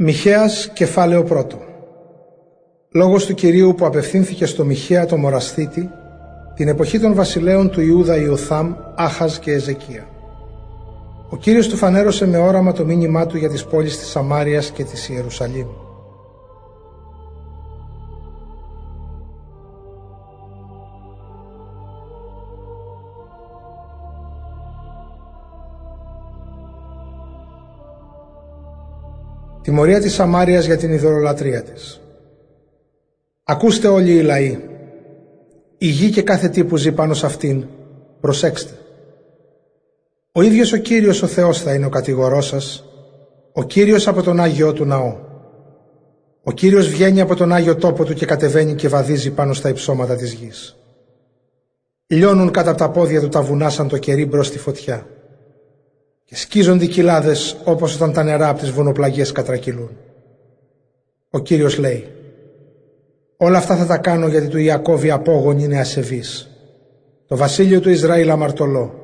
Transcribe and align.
Μιχαίας 0.00 0.70
κεφάλαιο 0.72 1.24
πρώτο 1.24 1.58
Λόγος 2.90 3.26
του 3.26 3.34
Κυρίου 3.34 3.74
που 3.76 3.86
απευθύνθηκε 3.86 4.46
στο 4.46 4.64
Μιχαία 4.64 5.06
το 5.06 5.16
Μορασθήτη 5.16 5.90
την 6.54 6.68
εποχή 6.68 7.00
των 7.00 7.14
βασιλέων 7.14 7.70
του 7.70 7.80
Ιούδα 7.80 8.16
Ιωθάμ, 8.16 8.74
Άχαζ 8.94 9.36
και 9.36 9.52
Εζεκία. 9.52 10.06
Ο 11.28 11.36
Κύριος 11.36 11.68
του 11.68 11.76
φανέρωσε 11.76 12.26
με 12.26 12.38
όραμα 12.38 12.72
το 12.72 12.84
μήνυμά 12.84 13.26
του 13.26 13.36
για 13.36 13.48
τις 13.48 13.64
πόλεις 13.64 13.98
της 13.98 14.08
Σαμάριας 14.08 14.70
και 14.70 14.84
της 14.84 15.08
Ιερουσαλήμ. 15.08 15.66
Τιμωρία 29.68 30.00
της 30.00 30.14
Σαμάριας 30.14 30.64
για 30.64 30.76
την 30.76 30.92
ιδωλολατρία 30.92 31.62
της. 31.62 32.00
Ακούστε 33.44 33.88
όλοι 33.88 34.12
οι 34.12 34.22
λαοί. 34.22 34.58
Η 35.78 35.86
γη 35.86 36.10
και 36.10 36.22
κάθε 36.22 36.48
τι 36.48 36.64
που 36.64 36.76
ζει 36.76 36.92
πάνω 36.92 37.14
σε 37.14 37.26
αυτήν. 37.26 37.64
Προσέξτε. 38.20 38.72
Ο 40.32 40.42
ίδιος 40.42 40.72
ο 40.72 40.76
Κύριος 40.76 41.22
ο 41.22 41.26
Θεός 41.26 41.62
θα 41.62 41.74
είναι 41.74 41.86
ο 41.86 41.88
κατηγορός 41.88 42.46
σας. 42.46 42.84
Ο 43.52 43.62
Κύριος 43.62 44.08
από 44.08 44.22
τον 44.22 44.40
Άγιο 44.40 44.72
του 44.72 44.84
ναό. 44.84 45.16
Ο 46.42 46.52
Κύριος 46.52 46.88
βγαίνει 46.88 47.20
από 47.20 47.34
τον 47.34 47.52
Άγιο 47.52 47.76
τόπο 47.76 48.04
του 48.04 48.14
και 48.14 48.26
κατεβαίνει 48.26 48.74
και 48.74 48.88
βαδίζει 48.88 49.30
πάνω 49.30 49.52
στα 49.52 49.68
υψώματα 49.68 50.16
της 50.16 50.32
γης. 50.32 50.76
Λιώνουν 52.06 52.50
κατά 52.50 52.74
τα 52.74 52.90
πόδια 52.90 53.20
του 53.20 53.28
τα 53.28 53.42
βουνά 53.42 53.70
σαν 53.70 53.88
το 53.88 53.98
κερί 53.98 54.26
μπρος 54.26 54.46
στη 54.46 54.58
φωτιά 54.58 55.06
και 56.28 56.36
σκίζονται 56.36 56.84
οι 56.84 56.88
κοιλάδες 56.88 57.56
όπως 57.64 57.94
όταν 57.94 58.12
τα 58.12 58.22
νερά 58.22 58.48
από 58.48 58.58
τις 58.58 58.70
βουνοπλαγιές 58.70 59.32
κατρακυλούν. 59.32 59.90
Ο 61.30 61.38
Κύριος 61.38 61.78
λέει 61.78 62.06
«Όλα 63.36 63.58
αυτά 63.58 63.76
θα 63.76 63.86
τα 63.86 63.96
κάνω 63.96 64.28
γιατί 64.28 64.48
του 64.48 64.58
Ιακώβη 64.58 65.10
απόγονη 65.10 65.64
είναι 65.64 65.78
ασεβής. 65.78 66.50
Το 67.26 67.36
βασίλειο 67.36 67.80
του 67.80 67.90
Ισραήλ 67.90 68.30
αμαρτωλό. 68.30 68.94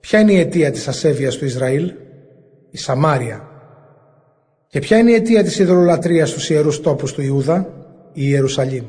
Ποια 0.00 0.20
είναι 0.20 0.32
η 0.32 0.38
αιτία 0.38 0.70
της 0.70 0.88
ασέβειας 0.88 1.36
του 1.36 1.44
Ισραήλ; 1.44 1.92
Η 2.70 2.78
Σαμάρια. 2.78 3.48
Και 4.66 4.78
ποια 4.78 4.98
είναι 4.98 5.10
η 5.10 5.14
αιτία 5.14 5.42
της 5.42 5.58
ιδρολατρίας 5.58 6.28
στους 6.30 6.50
ιερούς 6.50 6.80
τόπους 6.80 7.12
του 7.12 7.22
Ιούδα; 7.22 7.68
Η 8.12 8.22
Ιερουσαλήμ. 8.24 8.84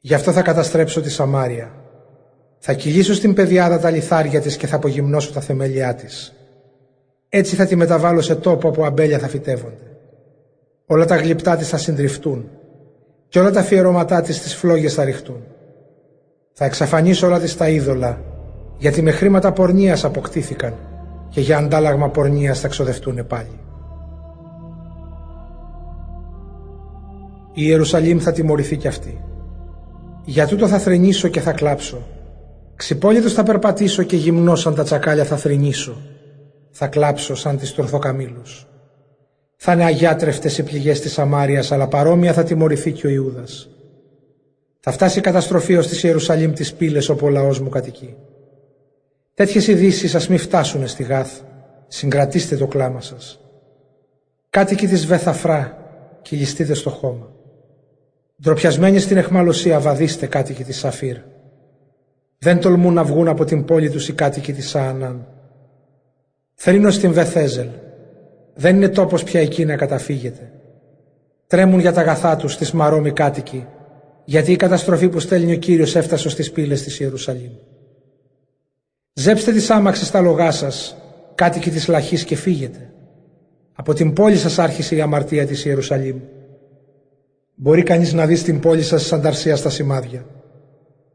Γι' 0.00 0.14
αυτό 0.14 0.32
θα 0.32 0.42
καταστρέψω 0.42 1.00
τη 1.00 1.10
Σαμάρια 1.10 1.81
θα 2.64 2.72
κυλήσω 2.72 3.14
στην 3.14 3.34
πεδιάδα 3.34 3.78
τα 3.78 3.90
λιθάρια 3.90 4.40
της 4.40 4.56
και 4.56 4.66
θα 4.66 4.76
απογυμνώσω 4.76 5.32
τα 5.32 5.40
θεμέλια 5.40 5.94
της. 5.94 6.32
Έτσι 7.28 7.56
θα 7.56 7.66
τη 7.66 7.76
μεταβάλω 7.76 8.20
σε 8.20 8.34
τόπο 8.34 8.68
όπου 8.68 8.84
αμπέλια 8.84 9.18
θα 9.18 9.28
φυτεύονται. 9.28 9.96
Όλα 10.86 11.04
τα 11.04 11.16
γλυπτά 11.16 11.56
της 11.56 11.68
θα 11.68 11.76
συντριφτούν 11.76 12.48
και 13.28 13.38
όλα 13.38 13.50
τα 13.50 13.60
αφιερώματά 13.60 14.20
της 14.20 14.36
στις 14.36 14.54
φλόγες 14.54 14.94
θα 14.94 15.04
ρηχτούν. 15.04 15.44
Θα 16.52 16.64
εξαφανίσω 16.64 17.26
όλα 17.26 17.40
της 17.40 17.56
τα 17.56 17.68
είδωλα, 17.68 18.22
γιατί 18.78 19.02
με 19.02 19.10
χρήματα 19.10 19.52
πορνείας 19.52 20.04
αποκτήθηκαν 20.04 20.74
και 21.28 21.40
για 21.40 21.58
αντάλλαγμα 21.58 22.08
πορνείας 22.08 22.60
θα 22.60 22.68
ξοδευτούν 22.68 23.26
πάλι. 23.26 23.60
Η 27.52 27.62
Ιερουσαλήμ 27.64 28.18
θα 28.18 28.32
τιμωρηθεί 28.32 28.76
κι 28.76 28.88
αυτή. 28.88 29.24
Για 30.24 30.46
τούτο 30.46 30.66
θα 30.66 30.78
θρενήσω 30.78 31.28
και 31.28 31.40
θα 31.40 31.52
κλάψω 31.52 32.02
Ξυπόλυτος 32.82 33.32
θα 33.32 33.42
περπατήσω 33.42 34.02
και 34.02 34.16
γυμνός 34.16 34.60
σαν 34.60 34.74
τα 34.74 34.82
τσακάλια 34.82 35.24
θα 35.24 35.36
θρυνήσω. 35.36 36.02
Θα 36.70 36.86
κλάψω 36.86 37.34
σαν 37.34 37.58
τις 37.58 37.74
τροχοκαμήλους. 37.74 38.66
Θα 39.56 39.72
είναι 39.72 39.84
αγιάτρευτες 39.84 40.58
οι 40.58 40.62
πληγές 40.62 41.00
της 41.00 41.12
Σαμάριας, 41.12 41.72
αλλά 41.72 41.88
παρόμοια 41.88 42.32
θα 42.32 42.42
τιμωρηθεί 42.42 42.92
και 42.92 43.06
ο 43.06 43.10
Ιούδας. 43.10 43.68
Θα 44.80 44.90
φτάσει 44.90 45.18
η 45.18 45.22
καταστροφή 45.22 45.76
ως 45.76 45.86
της 45.86 46.02
Ιερουσαλήμ 46.02 46.52
τις 46.52 46.74
πύλες 46.74 47.08
όπου 47.08 47.26
ο 47.26 47.28
λαός 47.28 47.60
μου 47.60 47.68
κατοικεί. 47.68 48.16
Τέτοιες 49.34 49.66
ειδήσει 49.66 50.16
ας 50.16 50.28
μην 50.28 50.38
φτάσουνε 50.38 50.86
στη 50.86 51.02
Γάθ. 51.02 51.40
Συγκρατήστε 51.88 52.56
το 52.56 52.66
κλάμα 52.66 53.00
σας. 53.00 53.40
Κάτοικοι 54.50 54.86
της 54.86 55.06
Βεθαφρά, 55.06 55.78
κυλιστείτε 56.22 56.74
στο 56.74 56.90
χώμα. 56.90 57.32
Ντροπιασμένοι 58.42 58.98
στην 58.98 59.16
εχμαλωσία 59.16 59.80
βαδίστε 59.80 60.26
κάτοικοι 60.26 60.64
της 60.64 60.78
Σαφύρ. 60.78 61.16
Δεν 62.42 62.60
τολμούν 62.60 62.94
να 62.94 63.04
βγουν 63.04 63.28
από 63.28 63.44
την 63.44 63.64
πόλη 63.64 63.90
τους 63.90 64.08
οι 64.08 64.12
κάτοικοι 64.12 64.52
της 64.52 64.68
Σαανάν. 64.68 65.26
Θρύνω 66.54 66.90
στην 66.90 67.12
Βεθέζελ. 67.12 67.68
Δεν 68.54 68.76
είναι 68.76 68.88
τόπος 68.88 69.24
πια 69.24 69.40
εκεί 69.40 69.64
να 69.64 69.76
καταφύγετε. 69.76 70.52
Τρέμουν 71.46 71.80
για 71.80 71.92
τα 71.92 72.00
αγαθά 72.00 72.36
τους 72.36 72.56
τις 72.56 72.72
μαρόμοι 72.72 73.12
κάτοικοι, 73.12 73.66
γιατί 74.24 74.52
η 74.52 74.56
καταστροφή 74.56 75.08
που 75.08 75.20
στέλνει 75.20 75.52
ο 75.52 75.56
Κύριος 75.56 75.96
έφτασε 75.96 76.28
στις 76.28 76.52
πύλες 76.52 76.82
της 76.82 77.00
Ιερουσαλήμ. 77.00 77.52
Ζέψτε 79.12 79.52
τις 79.52 79.70
άμαξες 79.70 80.06
στα 80.06 80.20
λογά 80.20 80.50
σας, 80.50 80.96
κάτοικοι 81.34 81.70
της 81.70 81.88
Λαχής 81.88 82.24
και 82.24 82.36
φύγετε. 82.36 82.92
Από 83.72 83.94
την 83.94 84.12
πόλη 84.12 84.36
σας 84.36 84.58
άρχισε 84.58 84.96
η 84.96 85.00
αμαρτία 85.00 85.46
της 85.46 85.64
Ιερουσαλήμ. 85.64 86.16
Μπορεί 87.54 87.82
κανείς 87.82 88.12
να 88.12 88.26
δει 88.26 88.36
στην 88.36 88.60
πόλη 88.60 88.82
σας 88.82 89.02
σαν 89.02 89.22
ταρσία 89.22 89.56
στα 89.56 89.70
σημάδια. 89.70 90.26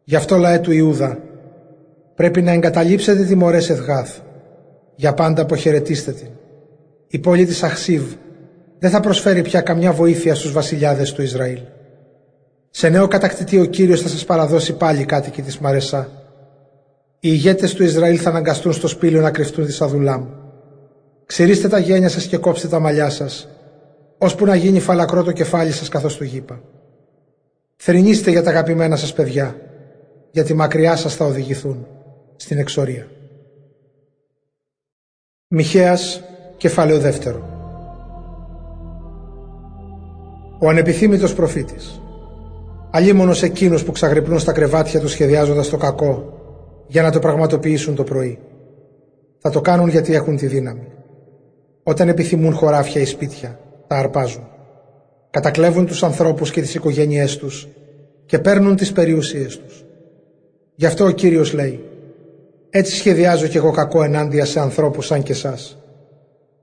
Γι' 0.09 0.15
αυτό 0.15 0.37
λαέ 0.37 0.59
του 0.59 0.71
Ιούδα, 0.71 1.19
πρέπει 2.15 2.41
να 2.41 2.51
εγκαταλείψετε 2.51 3.23
τη 3.23 3.35
μωρέ 3.35 3.57
Εδγάθ. 3.57 4.17
Για 4.95 5.13
πάντα 5.13 5.41
αποχαιρετήστε 5.41 6.11
την. 6.11 6.27
Η 7.07 7.19
πόλη 7.19 7.45
της 7.45 7.63
Αχσίβ 7.63 8.03
δεν 8.79 8.89
θα 8.89 8.99
προσφέρει 8.99 9.41
πια 9.41 9.61
καμιά 9.61 9.91
βοήθεια 9.91 10.35
στους 10.35 10.51
βασιλιάδες 10.51 11.13
του 11.13 11.21
Ισραήλ. 11.21 11.59
Σε 12.69 12.89
νέο 12.89 13.07
κατακτητή 13.07 13.59
ο 13.59 13.65
Κύριος 13.65 14.01
θα 14.01 14.07
σας 14.07 14.25
παραδώσει 14.25 14.73
πάλι 14.73 15.05
κάτοικοι 15.05 15.41
της 15.41 15.57
Μαρεσά. 15.59 16.09
Οι 17.19 17.29
ηγέτες 17.31 17.73
του 17.73 17.83
Ισραήλ 17.83 18.19
θα 18.21 18.29
αναγκαστούν 18.29 18.73
στο 18.73 18.87
σπήλιο 18.87 19.21
να 19.21 19.31
κρυφτούν 19.31 19.65
της 19.65 19.81
Αδουλάμ. 19.81 20.25
Ξυρίστε 21.25 21.67
τα 21.67 21.79
γένια 21.79 22.09
σας 22.09 22.25
και 22.25 22.37
κόψτε 22.37 22.67
τα 22.67 22.79
μαλλιά 22.79 23.09
σας, 23.09 23.47
ώσπου 24.17 24.45
να 24.45 24.55
γίνει 24.55 24.79
φαλακρό 24.79 25.23
το 25.23 25.31
κεφάλι 25.31 25.71
σας 25.71 25.89
καθώς 25.89 26.17
του 26.17 26.23
γήπα. 26.23 26.61
Θρηνήστε 27.75 28.31
για 28.31 28.43
τα 28.43 28.49
αγαπημένα 28.49 28.95
σας 28.95 29.13
παιδιά, 29.13 29.55
γιατί 30.31 30.53
μακριά 30.53 30.95
σας 30.95 31.15
θα 31.15 31.25
οδηγηθούν 31.25 31.87
στην 32.35 32.57
εξορία. 32.57 33.07
Μιχαίας, 35.47 36.23
κεφάλαιο 36.57 36.99
δεύτερο. 36.99 37.55
Ο 40.59 40.69
ανεπιθύμητος 40.69 41.33
προφήτης. 41.33 42.01
Αλίμονος 42.91 43.43
εκείνους 43.43 43.83
που 43.83 43.91
ξαγρυπνούν 43.91 44.39
στα 44.39 44.51
κρεβάτια 44.51 44.99
του 44.99 45.07
σχεδιάζοντας 45.07 45.69
το 45.69 45.77
κακό 45.77 46.33
για 46.87 47.01
να 47.01 47.11
το 47.11 47.19
πραγματοποιήσουν 47.19 47.95
το 47.95 48.03
πρωί. 48.03 48.39
Θα 49.37 49.49
το 49.49 49.61
κάνουν 49.61 49.89
γιατί 49.89 50.13
έχουν 50.13 50.37
τη 50.37 50.47
δύναμη. 50.47 50.87
Όταν 51.83 52.07
επιθυμούν 52.09 52.53
χωράφια 52.53 53.01
ή 53.01 53.05
σπίτια, 53.05 53.59
τα 53.87 53.95
αρπάζουν. 53.95 54.47
Κατακλέβουν 55.29 55.85
τους 55.85 56.03
ανθρώπους 56.03 56.51
και 56.51 56.61
τις 56.61 56.75
οικογένειές 56.75 57.37
τους 57.37 57.67
και 58.25 58.39
παίρνουν 58.39 58.75
τις 58.75 58.91
περιουσίες 58.91 59.59
τους. 59.59 59.85
Γι' 60.79 60.85
αυτό 60.85 61.05
ο 61.05 61.11
Κύριος 61.11 61.53
λέει 61.53 61.83
«Έτσι 62.69 62.95
σχεδιάζω 62.95 63.47
κι 63.47 63.57
εγώ 63.57 63.71
κακό 63.71 64.03
ενάντια 64.03 64.45
σε 64.45 64.59
ανθρώπους 64.59 65.05
σαν 65.05 65.23
και 65.23 65.31
εσάς. 65.31 65.77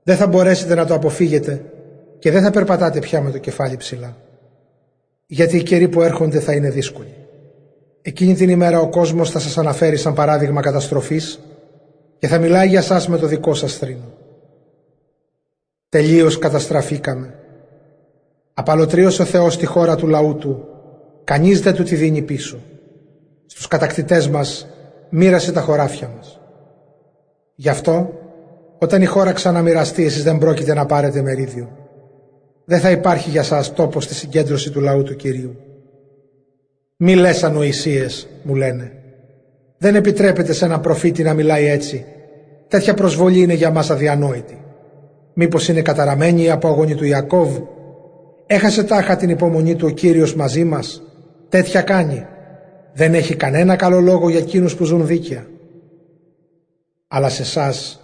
Δεν 0.02 0.16
θα 0.16 0.26
μπορέσετε 0.26 0.74
να 0.74 0.86
το 0.86 0.94
αποφύγετε 0.94 1.64
και 2.18 2.30
δεν 2.30 2.42
θα 2.42 2.50
περπατάτε 2.50 2.98
πια 2.98 3.20
με 3.20 3.30
το 3.30 3.38
κεφάλι 3.38 3.76
ψηλά. 3.76 4.16
Γιατί 5.26 5.56
οι 5.56 5.62
καιροί 5.62 5.88
που 5.88 6.02
έρχονται 6.02 6.40
θα 6.40 6.52
είναι 6.52 6.70
δύσκολοι. 6.70 7.14
Εκείνη 8.02 8.34
την 8.34 8.48
ημέρα 8.48 8.80
ο 8.80 8.88
κόσμος 8.88 9.30
θα 9.30 9.38
σας 9.38 9.58
αναφέρει 9.58 9.96
σαν 9.96 10.14
παράδειγμα 10.14 10.60
καταστροφής 10.60 11.40
και 12.18 12.26
θα 12.28 12.38
μιλάει 12.38 12.68
για 12.68 12.82
σας 12.82 13.08
με 13.08 13.18
το 13.18 13.26
δικό 13.26 13.54
σας 13.54 13.76
θρήνο. 13.76 14.12
Τελείως 15.88 16.38
καταστραφήκαμε. 16.38 17.34
Απαλωτρίωσε 18.54 19.22
ο 19.22 19.24
Θεός 19.24 19.56
τη 19.58 19.66
χώρα 19.66 19.96
του 19.96 20.06
λαού 20.06 20.36
του. 20.36 20.68
Κανείς 21.24 21.60
δεν 21.60 21.74
του 21.74 21.82
τη 21.82 21.94
δίνει 21.94 22.22
πίσω 22.22 22.58
στους 23.46 23.68
κατακτητές 23.68 24.28
μας 24.28 24.66
μοίρασε 25.10 25.52
τα 25.52 25.60
χωράφια 25.60 26.10
μας. 26.16 26.40
Γι' 27.54 27.68
αυτό, 27.68 28.12
όταν 28.78 29.02
η 29.02 29.04
χώρα 29.04 29.32
ξαναμοιραστεί, 29.32 30.04
εσείς 30.04 30.22
δεν 30.22 30.38
πρόκειται 30.38 30.74
να 30.74 30.86
πάρετε 30.86 31.22
μερίδιο. 31.22 31.68
Δεν 32.64 32.80
θα 32.80 32.90
υπάρχει 32.90 33.30
για 33.30 33.42
σας 33.42 33.72
τόπο 33.72 34.00
στη 34.00 34.14
συγκέντρωση 34.14 34.70
του 34.70 34.80
λαού 34.80 35.02
του 35.02 35.16
Κυρίου. 35.16 35.56
Μη 36.96 37.14
λες 37.14 37.44
ανοησίες, 37.44 38.28
μου 38.42 38.54
λένε. 38.54 38.92
Δεν 39.78 39.94
επιτρέπεται 39.94 40.52
σε 40.52 40.64
έναν 40.64 40.80
προφήτη 40.80 41.22
να 41.22 41.34
μιλάει 41.34 41.66
έτσι. 41.66 42.04
Τέτοια 42.68 42.94
προσβολή 42.94 43.40
είναι 43.40 43.54
για 43.54 43.70
μας 43.70 43.90
αδιανόητη. 43.90 44.64
Μήπως 45.34 45.68
είναι 45.68 45.82
καταραμένη 45.82 46.42
η 46.42 46.50
απόγονη 46.50 46.94
του 46.94 47.04
Ιακώβ; 47.04 47.58
Έχασε 48.46 48.84
τάχα 48.84 49.16
την 49.16 49.28
υπομονή 49.28 49.74
του 49.74 49.86
ο 49.90 49.94
Κύριος 49.94 50.34
μαζί 50.34 50.64
μας; 50.64 51.02
Τέτοια 51.48 51.82
κάνει. 51.82 52.26
Δεν 52.94 53.14
έχει 53.14 53.36
κανένα 53.36 53.76
καλό 53.76 54.00
λόγο 54.00 54.28
για 54.28 54.38
εκείνους 54.38 54.76
που 54.76 54.84
ζουν 54.84 55.06
δίκαια. 55.06 55.46
Αλλά 57.08 57.28
σε 57.28 57.42
εσάς 57.42 58.00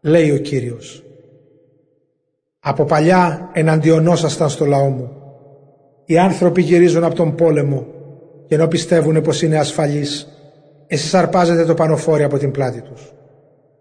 λέει 0.00 0.30
ο 0.30 0.36
Κύριος 0.36 1.04
Από 2.60 2.84
παλιά 2.84 3.50
εναντιονόσασταν 3.52 4.48
στο 4.48 4.64
λαό 4.64 4.88
μου. 4.88 5.10
Οι 6.04 6.18
άνθρωποι 6.18 6.62
γυρίζουν 6.62 7.04
από 7.04 7.14
τον 7.14 7.34
πόλεμο 7.34 7.86
και 8.46 8.54
ενώ 8.54 8.66
πιστεύουν 8.66 9.22
πως 9.22 9.42
είναι 9.42 9.58
ασφαλείς, 9.58 10.28
εσείς 10.86 11.14
αρπάζετε 11.14 11.64
το 11.64 11.74
πανοφόρι 11.74 12.22
από 12.22 12.38
την 12.38 12.50
πλάτη 12.50 12.80
τους. 12.80 13.12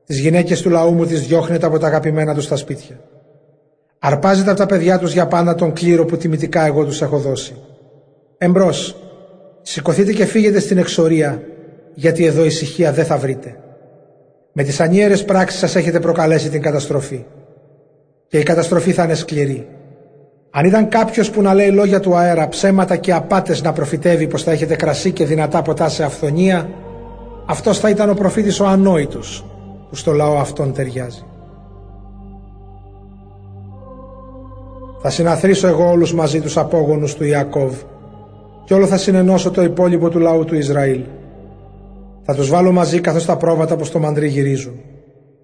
Τις 0.06 0.20
γυναίκες 0.20 0.62
του 0.62 0.70
λαού 0.70 0.94
μου 0.94 1.06
τις 1.06 1.28
διώχνετε 1.28 1.66
από 1.66 1.80
τα 1.80 1.88
αγαπημένα 1.88 2.34
τους 2.34 2.44
στα 2.44 2.56
σπίτια. 2.56 3.00
Αρπάζετε 4.00 4.50
από 4.50 4.60
τα 4.60 4.66
παιδιά 4.66 5.00
τους 5.00 5.14
για 5.14 5.28
πάντα 5.28 5.56
τον 5.56 5.74
κλήρο 5.74 6.06
που 6.06 6.18
τιμητικά 6.18 6.66
εγώ 6.66 6.86
τους 6.86 7.02
έχω 7.02 7.18
δώσει. 7.18 7.56
Εμπρός, 8.38 9.07
σηκωθείτε 9.70 10.12
και 10.12 10.26
φύγετε 10.26 10.60
στην 10.60 10.78
εξορία, 10.78 11.42
γιατί 11.94 12.26
εδώ 12.26 12.46
ησυχία 12.46 12.92
δεν 12.92 13.06
θα 13.06 13.18
βρείτε. 13.18 13.60
Με 14.52 14.64
τις 14.64 14.80
ανίερες 14.80 15.26
πράξεις 15.26 15.60
σας 15.60 15.76
έχετε 15.76 16.00
προκαλέσει 16.00 16.50
την 16.50 16.62
καταστροφή. 16.62 17.26
Και 18.28 18.40
η 18.40 18.44
καταστροφή 18.44 18.92
θα 18.92 19.04
είναι 19.04 19.14
σκληρή. 19.14 19.68
Αν 20.52 20.66
ήταν 20.66 20.90
κάποιος 20.90 21.30
που 21.30 21.42
να 21.42 21.54
λέει 21.54 21.72
λόγια 21.72 22.00
του 22.00 22.16
αέρα, 22.16 22.48
ψέματα 22.48 22.96
και 22.96 23.14
απάτες 23.14 23.62
να 23.62 23.74
προφητεύει 23.74 24.28
πως 24.28 24.44
θα 24.44 24.52
έχετε 24.52 24.76
κρασί 24.76 25.12
και 25.12 25.26
δυνατά 25.26 25.62
ποτά 25.62 25.90
σε 25.90 26.04
αυθονία, 26.04 26.70
αυτός 27.46 27.80
θα 27.80 27.90
ήταν 27.90 28.10
ο 28.10 28.14
προφήτης 28.14 28.60
ο 28.60 28.66
ανόητος 28.66 29.46
που 29.90 29.96
στο 29.96 30.12
λαό 30.12 30.38
αυτόν 30.38 30.74
ταιριάζει. 30.74 31.24
Θα 35.02 35.10
συναθρήσω 35.10 35.68
εγώ 35.68 35.90
όλους 35.90 36.14
μαζί 36.14 36.42
τους 36.42 36.58
απόγονους 36.58 37.16
του 37.16 37.24
Ιακώβ 37.24 37.74
και 38.68 38.74
όλο 38.74 38.88
θα 38.88 38.98
συνενώσω 38.98 39.52
το 39.52 39.64
υπόλοιπο 39.64 40.10
του 40.10 40.20
λαού 40.20 40.46
του 40.46 40.56
Ισραήλ. 40.56 41.02
Θα 42.22 42.36
τους 42.36 42.50
βάλω 42.50 42.72
μαζί 42.72 43.02
καθώς 43.02 43.26
τα 43.26 43.38
πρόβατα 43.38 43.76
πως 43.76 43.92
το 43.92 44.00
μαντρί 44.00 44.28
γυρίζουν. 44.28 44.80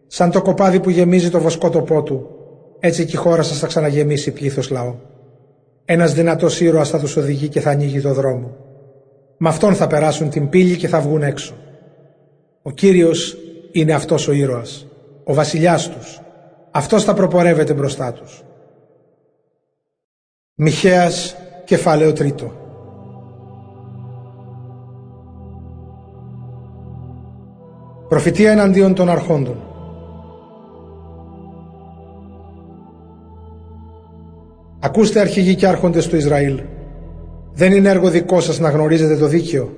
Σαν 0.07 0.31
το 0.31 0.41
κοπάδι 0.41 0.79
που 0.79 0.89
γεμίζει 0.89 1.29
το 1.29 1.39
βοσκότοπό 1.39 2.03
του, 2.03 2.29
έτσι 2.79 3.05
και 3.05 3.15
η 3.15 3.19
χώρα 3.19 3.41
σας 3.41 3.59
θα 3.59 3.67
ξαναγεμίσει 3.67 4.31
πλήθος 4.31 4.69
λαό. 4.69 4.95
Ένας 5.85 6.13
δυνατός 6.13 6.61
ήρωας 6.61 6.89
θα 6.89 6.99
τους 6.99 7.15
οδηγεί 7.15 7.47
και 7.47 7.59
θα 7.59 7.69
ανοίγει 7.69 8.01
το 8.01 8.13
δρόμο. 8.13 8.55
Με 9.37 9.49
αυτόν 9.49 9.75
θα 9.75 9.87
περάσουν 9.87 10.29
την 10.29 10.49
πύλη 10.49 10.77
και 10.77 10.87
θα 10.87 10.99
βγουν 10.99 11.23
έξω. 11.23 11.53
Ο 12.61 12.71
Κύριος 12.71 13.37
είναι 13.71 13.93
αυτός 13.93 14.27
ο 14.27 14.31
ήρωας, 14.31 14.87
ο 15.23 15.33
βασιλιάς 15.33 15.89
τους. 15.89 16.21
Αυτός 16.71 17.03
θα 17.03 17.13
προπορεύεται 17.13 17.73
μπροστά 17.73 18.13
τους. 18.13 18.43
Μιχαίας, 20.53 21.35
κεφάλαιο 21.65 22.13
τρίτο. 22.13 22.61
Προφητεία 28.13 28.51
εναντίον 28.51 28.93
των 28.93 29.09
αρχόντων. 29.09 29.57
Ακούστε 34.79 35.19
αρχηγοί 35.19 35.55
και 35.55 35.67
άρχοντες 35.67 36.07
του 36.07 36.15
Ισραήλ. 36.15 36.61
Δεν 37.53 37.71
είναι 37.71 37.89
έργο 37.89 38.09
δικό 38.09 38.41
σας 38.41 38.59
να 38.59 38.69
γνωρίζετε 38.69 39.17
το 39.17 39.27
δίκαιο. 39.27 39.73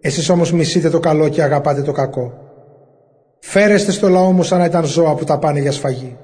Εσείς 0.00 0.28
όμως 0.28 0.52
μισείτε 0.52 0.90
το 0.90 0.98
καλό 0.98 1.28
και 1.28 1.42
αγαπάτε 1.42 1.82
το 1.82 1.92
κακό. 1.92 2.32
Φέρεστε 3.38 3.92
στο 3.92 4.08
λαό 4.08 4.32
μου 4.32 4.42
σαν 4.42 4.58
να 4.58 4.64
ήταν 4.64 4.84
ζώα 4.84 5.14
που 5.14 5.24
τα 5.24 5.38
πάνε 5.38 5.60
για 5.60 5.72
σφαγή. 5.72 6.16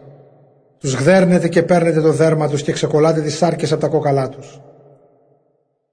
Τους 0.79 0.95
γδέρνετε 0.95 1.49
και 1.49 1.63
παίρνετε 1.63 2.01
το 2.01 2.13
δέρμα 2.13 2.49
τους 2.49 2.63
και 2.63 2.73
ξεκολλάτε 2.73 3.21
τις 3.21 3.37
σάρκες 3.37 3.73
από 3.73 3.81
τα 3.81 3.89
κόκαλά 3.89 4.29
τους. 4.29 4.61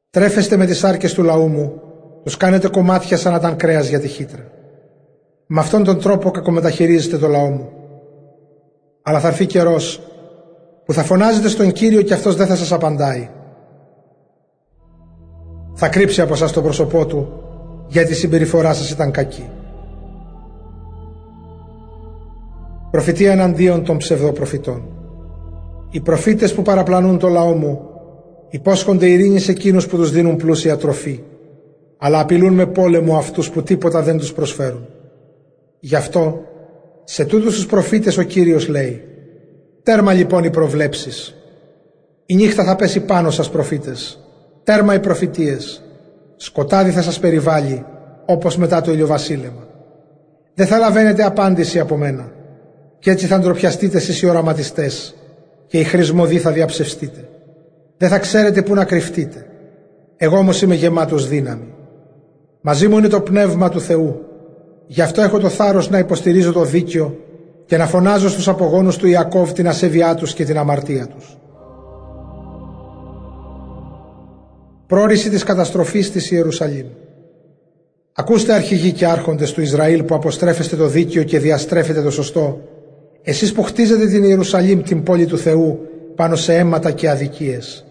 Τρέφεστε 0.09 0.57
με 0.57 0.65
τις 0.65 0.77
σάρκες 0.77 1.13
του 1.13 1.23
λαού 1.23 1.47
μου, 1.47 1.81
τους 2.23 2.37
κάνετε 2.37 2.67
κομμάτια 2.67 3.17
σαν 3.17 3.31
να 3.31 3.37
ήταν 3.37 3.55
κρέας 3.55 3.87
για 3.87 3.99
τη 3.99 4.07
χύτρα. 4.07 4.55
Με 5.47 5.59
αυτόν 5.59 5.83
τον 5.83 5.99
τρόπο 5.99 6.31
κακομεταχειρίζετε 6.31 7.17
το 7.17 7.27
λαό 7.27 7.49
μου. 7.49 7.69
Αλλά 9.01 9.19
θα 9.19 9.27
έρθει 9.27 9.45
καιρός 9.45 10.01
που 10.85 10.93
θα 10.93 11.03
φωνάζετε 11.03 11.47
στον 11.47 11.71
Κύριο 11.71 12.01
και 12.01 12.13
αυτός 12.13 12.35
δεν 12.35 12.47
θα 12.47 12.55
σας 12.55 12.71
απαντάει. 12.71 13.29
Θα 15.73 15.89
κρύψει 15.89 16.21
από 16.21 16.35
σας 16.35 16.51
το 16.51 16.61
πρόσωπό 16.61 17.05
του 17.05 17.43
γιατί 17.87 18.11
η 18.11 18.15
συμπεριφορά 18.15 18.73
σας 18.73 18.91
ήταν 18.91 19.11
κακή. 19.11 19.49
Προφητεία 22.91 23.31
εναντίον 23.31 23.83
των 23.83 23.97
ψευδοπροφητών. 23.97 24.81
Οι 25.89 25.99
προφήτες 25.99 26.53
που 26.53 26.61
παραπλανούν 26.61 27.17
το 27.17 27.27
λαό 27.27 27.53
μου 27.53 27.81
υπόσχονται 28.49 29.07
ειρήνη 29.07 29.39
σε 29.39 29.51
εκείνους 29.51 29.87
που 29.87 29.95
τους 29.95 30.11
δίνουν 30.11 30.35
πλούσια 30.35 30.77
τροφή, 30.77 31.19
αλλά 31.97 32.19
απειλούν 32.19 32.53
με 32.53 32.65
πόλεμο 32.65 33.17
αυτούς 33.17 33.49
που 33.49 33.63
τίποτα 33.63 34.01
δεν 34.01 34.17
τους 34.17 34.33
προσφέρουν. 34.33 34.85
Γι' 35.79 35.95
αυτό, 35.95 36.41
σε 37.03 37.25
τούτους 37.25 37.55
τους 37.55 37.65
προφήτες 37.65 38.17
ο 38.17 38.23
Κύριος 38.23 38.67
λέει 38.67 39.01
«Τέρμα 39.83 40.13
λοιπόν 40.13 40.43
οι 40.43 40.49
προβλέψεις. 40.49 41.35
Η 42.25 42.35
νύχτα 42.35 42.63
θα 42.63 42.75
πέσει 42.75 42.99
πάνω 42.99 43.31
σας 43.31 43.49
προφήτες. 43.49 44.19
Τέρμα 44.63 44.93
οι 44.93 44.99
προφητείες. 44.99 45.81
Σκοτάδι 46.35 46.91
θα 46.91 47.01
σας 47.01 47.19
περιβάλλει, 47.19 47.85
όπως 48.25 48.57
μετά 48.57 48.81
το 48.81 48.91
ηλιοβασίλεμα. 48.91 49.67
Δεν 50.53 50.67
θα 50.67 50.77
λαβαίνετε 50.77 51.23
απάντηση 51.23 51.79
από 51.79 51.97
μένα. 51.97 52.31
Και 52.99 53.11
έτσι 53.11 53.25
θα 53.25 53.39
ντροπιαστείτε 53.39 53.97
εσείς 53.97 54.21
οι 54.21 54.27
οραματιστές 54.27 55.15
και 55.67 55.79
οι 55.79 55.83
χρησμοδοί 55.83 56.39
θα 56.39 56.51
διαψευστείτε. 56.51 57.29
Δεν 57.97 58.09
θα 58.09 58.19
ξέρετε 58.19 58.61
πού 58.61 58.73
να 58.73 58.85
κρυφτείτε. 58.85 59.47
Εγώ 60.17 60.37
όμως 60.37 60.61
είμαι 60.61 60.75
γεμάτος 60.75 61.27
δύναμη. 61.27 61.73
Μαζί 62.61 62.87
μου 62.87 62.97
είναι 62.97 63.07
το 63.07 63.21
πνεύμα 63.21 63.69
του 63.69 63.79
Θεού. 63.79 64.21
Γι' 64.87 65.01
αυτό 65.01 65.21
έχω 65.21 65.39
το 65.39 65.49
θάρρος 65.49 65.89
να 65.89 65.97
υποστηρίζω 65.97 66.51
το 66.51 66.63
δίκαιο 66.63 67.17
και 67.65 67.77
να 67.77 67.87
φωνάζω 67.87 68.29
στους 68.29 68.47
απογόνους 68.47 68.97
του 68.97 69.07
Ιακώβ 69.07 69.51
την 69.51 69.67
ασέβειά 69.67 70.15
τους 70.15 70.33
και 70.33 70.45
την 70.45 70.57
αμαρτία 70.57 71.07
τους. 71.07 71.37
Πρόρηση 74.87 75.29
της 75.29 75.43
καταστροφής 75.43 76.11
της 76.11 76.31
Ιερουσαλήμ. 76.31 76.87
Ακούστε 78.13 78.53
αρχηγοί 78.53 78.91
και 78.91 79.05
άρχοντες 79.05 79.51
του 79.51 79.61
Ισραήλ 79.61 80.03
που 80.03 80.15
αποστρέφεστε 80.15 80.75
το 80.75 80.87
δίκαιο 80.87 81.23
και 81.23 81.39
διαστρέφετε 81.39 82.01
το 82.01 82.11
σωστό 82.11 82.61
εσείς 83.29 83.53
που 83.53 83.63
χτίζετε 83.63 84.07
την 84.07 84.23
Ιερουσαλήμ, 84.23 84.81
την 84.81 85.03
πόλη 85.03 85.25
του 85.25 85.37
Θεού, 85.37 85.79
πάνω 86.15 86.35
σε 86.35 86.55
αίματα 86.55 86.91
και 86.91 87.09
αδικίες. 87.09 87.85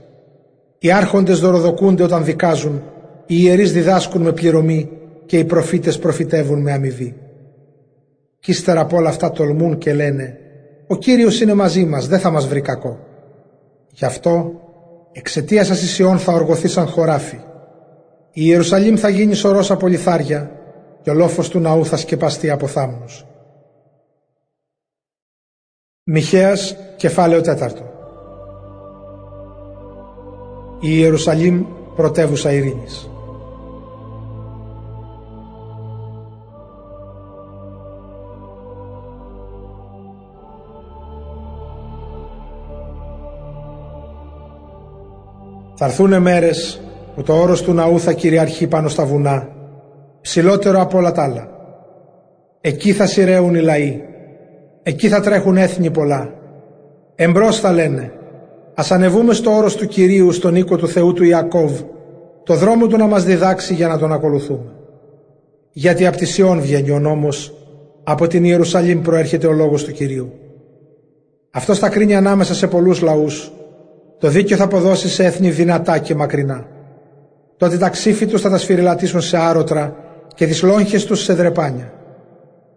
Οι 0.78 0.92
άρχοντες 0.92 1.40
δωροδοκούνται 1.40 2.02
όταν 2.02 2.24
δικάζουν, 2.24 2.82
οι 3.26 3.34
ιερείς 3.38 3.72
διδάσκουν 3.72 4.22
με 4.22 4.32
πληρωμή 4.32 4.88
και 5.26 5.38
οι 5.38 5.44
προφήτες 5.44 5.98
προφητεύουν 5.98 6.60
με 6.60 6.72
αμοιβή. 6.72 7.16
Κι 8.38 8.50
ύστερα 8.50 8.80
από 8.80 8.96
όλα 8.96 9.08
αυτά 9.08 9.30
τολμούν 9.30 9.78
και 9.78 9.94
λένε 9.94 10.38
«Ο 10.86 10.96
Κύριος 10.96 11.40
είναι 11.40 11.54
μαζί 11.54 11.84
μας, 11.84 12.08
δεν 12.08 12.18
θα 12.18 12.30
μας 12.30 12.46
βρει 12.46 12.60
κακό». 12.60 12.98
Γι' 13.92 14.04
αυτό 14.04 14.60
εξαιτίας 15.12 15.66
σας 15.66 15.82
η 15.82 15.86
Σιών 15.86 16.18
θα 16.18 16.32
οργωθεί 16.32 16.68
σαν 16.68 16.86
χωράφι. 16.86 17.36
Η 18.32 18.42
Ιερουσαλήμ 18.44 18.96
θα 18.96 19.08
γίνει 19.08 19.34
σωρός 19.34 19.70
από 19.70 19.86
λιθάρια 19.86 20.50
και 21.02 21.10
ο 21.10 21.14
λόφος 21.14 21.48
του 21.48 21.58
ναού 21.58 21.84
θα 21.84 21.96
σκεπαστεί 21.96 22.50
από 22.50 22.66
θάμνους. 22.66 23.26
Μιχαίας, 26.04 26.76
κεφάλαιο 26.96 27.40
τέταρτο. 27.40 27.82
Η 30.80 30.88
Ιερουσαλήμ, 30.90 31.64
πρωτεύουσα 31.96 32.52
ειρήνης. 32.52 33.10
Θα 45.76 45.84
έρθουν 45.84 46.20
μέρες 46.20 46.80
που 47.14 47.22
το 47.22 47.32
όρος 47.32 47.62
του 47.62 47.72
ναού 47.72 48.00
θα 48.00 48.12
κυριαρχεί 48.12 48.66
πάνω 48.66 48.88
στα 48.88 49.04
βουνά, 49.04 49.48
ψηλότερο 50.20 50.80
από 50.80 50.98
όλα 50.98 51.12
τα 51.12 51.22
άλλα. 51.22 51.48
Εκεί 52.60 52.92
θα 52.92 53.06
σειραίουν 53.06 53.54
οι 53.54 53.60
λαοί, 53.60 54.00
Εκεί 54.88 55.08
θα 55.08 55.20
τρέχουν 55.20 55.56
έθνη 55.56 55.90
πολλά. 55.90 56.34
Εμπρός 57.14 57.60
θα 57.60 57.72
λένε, 57.72 58.12
ας 58.74 58.90
ανεβούμε 58.90 59.34
στο 59.34 59.50
όρος 59.50 59.76
του 59.76 59.86
Κυρίου, 59.86 60.32
στον 60.32 60.54
οίκο 60.54 60.76
του 60.76 60.88
Θεού 60.88 61.12
του 61.12 61.24
Ιακώβ, 61.24 61.80
το 62.42 62.54
δρόμο 62.54 62.86
του 62.86 62.96
να 62.96 63.06
μας 63.06 63.24
διδάξει 63.24 63.74
για 63.74 63.88
να 63.88 63.98
τον 63.98 64.12
ακολουθούμε. 64.12 64.72
Γιατί 65.72 66.06
από 66.06 66.16
τη 66.16 66.24
Σιών 66.24 66.60
βγαίνει 66.60 66.90
ο 66.90 66.98
νόμος, 66.98 67.54
από 68.04 68.26
την 68.26 68.44
Ιερουσαλήμ 68.44 69.02
προέρχεται 69.02 69.46
ο 69.46 69.52
λόγος 69.52 69.84
του 69.84 69.92
Κυρίου. 69.92 70.32
Αυτό 71.50 71.74
θα 71.74 71.88
κρίνει 71.88 72.14
ανάμεσα 72.14 72.54
σε 72.54 72.66
πολλούς 72.66 73.00
λαούς. 73.00 73.52
Το 74.18 74.28
δίκαιο 74.28 74.56
θα 74.56 74.64
αποδώσει 74.64 75.08
σε 75.08 75.24
έθνη 75.24 75.50
δυνατά 75.50 75.98
και 75.98 76.14
μακρινά. 76.14 76.66
Τότε 77.56 77.76
τα 77.76 77.88
ξύφη 77.88 78.26
τους 78.26 78.40
θα 78.40 78.50
τα 78.50 78.58
σφυριλατήσουν 78.58 79.20
σε 79.20 79.36
άρωτρα 79.38 79.96
και 80.34 80.46
τις 80.46 80.62
λόγχες 80.62 81.04
τους 81.04 81.22
σε 81.22 81.32
δρεπάνια. 81.32 81.92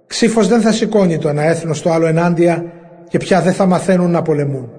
Ξύφος 0.08 0.48
δεν 0.48 0.62
θα 0.62 0.72
σηκώνει 0.72 1.17
το 1.17 1.29
ένα 1.29 1.43
έθνος 1.43 1.77
στο 1.77 1.89
άλλο 1.89 2.05
ενάντια 2.05 2.65
και 3.10 3.17
πια 3.17 3.41
δεν 3.41 3.53
θα 3.53 3.65
μαθαίνουν 3.65 4.12
να 4.12 4.22
πολεμούν. 4.22 4.69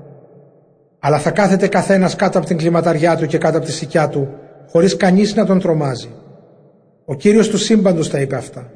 Αλλά 0.99 1.19
θα 1.19 1.31
κάθεται 1.31 1.69
καθένας 1.69 2.17
κάτω 2.17 2.39
από 2.39 2.47
την 2.47 2.57
κλιματαριά 2.57 3.17
του 3.17 3.27
και 3.27 3.39
κάτω 3.39 3.57
από 3.57 3.67
τη 3.67 3.73
σικιά 3.73 4.09
του, 4.09 4.29
χωρίς 4.71 4.97
κανείς 4.97 5.35
να 5.35 5.47
τον 5.47 5.61
τρομάζει. 5.61 6.09
Ο 7.05 7.15
Κύριος 7.15 7.49
του 7.49 7.59
σύμπαντος 7.59 8.11
τα 8.11 8.21
είπε 8.21 8.37
αυτά. 8.37 8.71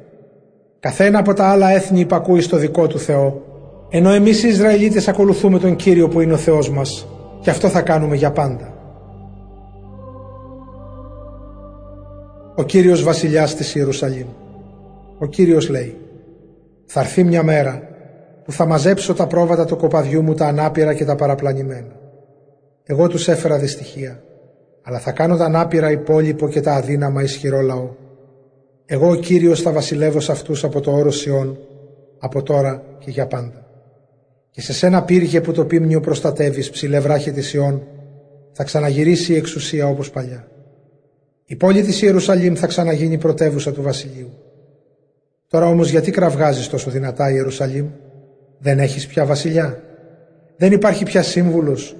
Καθένα 0.79 1.19
από 1.19 1.33
τα 1.33 1.47
άλλα 1.47 1.69
έθνη 1.69 1.99
υπακούει 1.99 2.41
στο 2.41 2.57
δικό 2.57 2.87
του 2.87 2.99
Θεό, 2.99 3.41
Ενώ 3.89 4.11
εμείς 4.11 4.43
οι 4.43 4.47
Ισραηλίτες 4.47 5.07
ακολουθούμε 5.07 5.59
τον 5.59 5.75
Κύριο 5.75 6.07
που 6.07 6.21
είναι 6.21 6.33
ο 6.33 6.37
Θεός 6.37 6.69
μας 6.69 7.07
και 7.45 7.51
αυτό 7.51 7.69
θα 7.69 7.81
κάνουμε 7.81 8.15
για 8.15 8.31
πάντα. 8.31 8.73
Ο 12.55 12.63
Κύριος 12.63 13.03
Βασιλιάς 13.03 13.55
της 13.55 13.75
Ιερουσαλήμ. 13.75 14.27
Ο 15.17 15.25
Κύριος 15.25 15.69
λέει 15.69 15.97
«Θα 16.85 16.99
έρθει 16.99 17.23
μια 17.23 17.43
μέρα 17.43 17.81
που 18.43 18.51
θα 18.51 18.65
μαζέψω 18.65 19.13
τα 19.13 19.27
πρόβατα 19.27 19.65
του 19.65 19.75
κοπαδιού 19.77 20.21
μου 20.21 20.33
τα 20.33 20.47
ανάπηρα 20.47 20.93
και 20.93 21.05
τα 21.05 21.15
παραπλανημένα. 21.15 21.99
Εγώ 22.83 23.07
τους 23.07 23.27
έφερα 23.27 23.57
δυστυχία, 23.57 24.23
αλλά 24.81 24.99
θα 24.99 25.11
κάνω 25.11 25.37
τα 25.37 25.45
ανάπηρα 25.45 25.91
υπόλοιπο 25.91 26.47
και 26.47 26.61
τα 26.61 26.73
αδύναμα 26.73 27.23
ισχυρό 27.23 27.61
λαό. 27.61 27.89
Εγώ 28.85 29.09
ο 29.09 29.15
Κύριος 29.15 29.61
θα 29.61 29.71
βασιλεύω 29.71 30.19
σε 30.19 30.31
αυτούς 30.31 30.63
από 30.63 30.79
το 30.79 30.91
όρο 30.91 31.11
Σιών, 31.11 31.57
από 32.19 32.43
τώρα 32.43 32.83
και 32.99 33.11
για 33.11 33.27
πάντα. 33.27 33.64
Και 34.55 34.61
σε 34.61 34.73
σένα 34.73 35.03
πύργε 35.03 35.41
που 35.41 35.51
το 35.51 35.65
πίμνιο 35.65 35.99
προστατεύεις 35.99 36.69
ψηλέ 36.69 36.99
βράχε 36.99 37.31
της 37.31 37.53
Ιών, 37.53 37.87
θα 38.51 38.63
ξαναγυρίσει 38.63 39.33
η 39.33 39.35
εξουσία 39.35 39.87
όπως 39.87 40.09
παλιά. 40.09 40.47
Η 41.45 41.55
πόλη 41.55 41.81
της 41.81 42.01
Ιερουσαλήμ 42.01 42.53
θα 42.53 42.67
ξαναγίνει 42.67 43.17
πρωτεύουσα 43.17 43.71
του 43.71 43.81
βασιλείου. 43.81 44.33
Τώρα 45.47 45.65
όμως 45.65 45.89
γιατί 45.89 46.11
κραυγάζεις 46.11 46.67
τόσο 46.67 46.89
δυνατά 46.89 47.31
Ιερουσαλήμ, 47.31 47.87
δεν 48.59 48.79
έχεις 48.79 49.07
πια 49.07 49.25
βασιλιά, 49.25 49.83
δεν 50.57 50.71
υπάρχει 50.71 51.03
πια 51.03 51.23
σύμβουλος, 51.23 51.95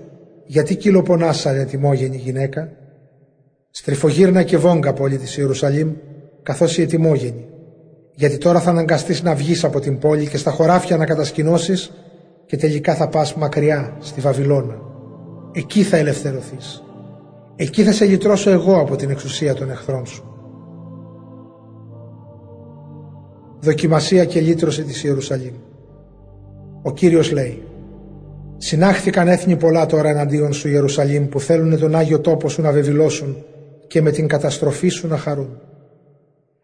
γιατί 0.45 0.75
κυλοπονάς 0.75 1.39
σαν 1.39 1.59
ετοιμόγενη 1.59 2.17
γυναίκα; 2.17 2.71
Στριφογύρνα 3.69 4.43
και 4.43 4.57
βόγκα 4.57 4.93
πόλη 4.93 5.17
της 5.17 5.37
Ιερουσαλήμ, 5.37 5.93
καθώς 6.43 6.77
η 6.77 6.81
ετοιμόγενη, 6.81 7.47
γιατί 8.13 8.37
τώρα 8.37 8.59
θα 8.59 8.69
αναγκαστείς 8.69 9.23
να 9.23 9.35
βγεις 9.35 9.63
από 9.63 9.79
την 9.79 9.97
πόλη 9.97 10.27
και 10.27 10.37
στα 10.37 10.51
χωράφια 10.51 10.97
να 10.97 11.05
κατασκηνώσεις 11.05 11.91
και 12.45 12.57
τελικά 12.57 12.95
θα 12.95 13.07
πας 13.07 13.35
μακριά 13.35 13.97
στη 13.99 14.21
Βαβυλώνα. 14.21 14.81
Εκεί 15.51 15.83
θα 15.83 15.97
ελευθερωθείς. 15.97 16.83
Εκεί 17.55 17.83
θα 17.83 17.91
σε 17.91 18.05
λυτρώσω 18.05 18.49
εγώ 18.49 18.79
από 18.79 18.95
την 18.95 19.09
εξουσία 19.09 19.53
των 19.53 19.69
εχθρών 19.69 20.05
σου. 20.05 20.23
Δοκιμασία 23.59 24.25
και 24.25 24.39
λύτρωση 24.39 24.83
της 24.83 25.03
Ιερουσαλήμ. 25.03 25.53
Ο 26.81 26.91
Κύριος 26.91 27.31
λέει 27.31 27.63
«Συνάχθηκαν 28.57 29.27
έθνη 29.27 29.55
πολλά 29.55 29.85
τώρα 29.85 30.09
εναντίον 30.09 30.53
σου 30.53 30.67
Ιερουσαλήμ 30.67 31.27
που 31.27 31.39
θέλουν 31.39 31.79
τον 31.79 31.95
Άγιο 31.95 32.19
τόπο 32.19 32.49
σου 32.49 32.61
να 32.61 32.71
βεβηλώσουν 32.71 33.43
και 33.87 34.01
με 34.01 34.11
την 34.11 34.27
καταστροφή 34.27 34.87
σου 34.87 35.07
να 35.07 35.17
χαρούν. 35.17 35.59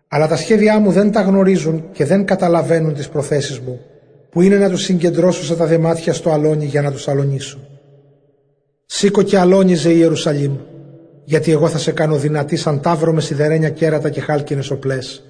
Αλλά 0.08 0.28
τα 0.28 0.36
σχέδιά 0.36 0.80
μου 0.80 0.92
δεν 0.92 1.12
τα 1.12 1.22
γνωρίζουν 1.22 1.84
και 1.92 2.06
δεν 2.06 2.26
καταλαβαίνουν 2.26 2.94
τις 2.94 3.10
προθέσεις 3.10 3.60
μου 3.60 3.80
που 4.32 4.42
είναι 4.42 4.58
να 4.58 4.70
τους 4.70 4.82
συγκεντρώσω 4.84 5.44
σε 5.44 5.56
τα 5.56 5.66
δεμάτια 5.66 6.14
στο 6.14 6.30
αλόνι 6.30 6.66
για 6.66 6.82
να 6.82 6.92
τους 6.92 7.08
αλωνίσω. 7.08 7.60
Σήκω 8.86 9.22
και 9.22 9.38
αλόνιζε 9.38 9.90
η 9.90 9.96
Ιερουσαλήμ 9.98 10.56
γιατί 11.24 11.52
εγώ 11.52 11.68
θα 11.68 11.78
σε 11.78 11.92
κάνω 11.92 12.16
δυνατή 12.16 12.56
σαν 12.56 12.82
τάβρο 12.82 13.14
με 13.14 13.22
σιδερένια 13.22 13.70
κέρατα 13.70 14.10
και 14.10 14.22
χάλκινες 14.22 14.72
οπλές, 14.72 15.24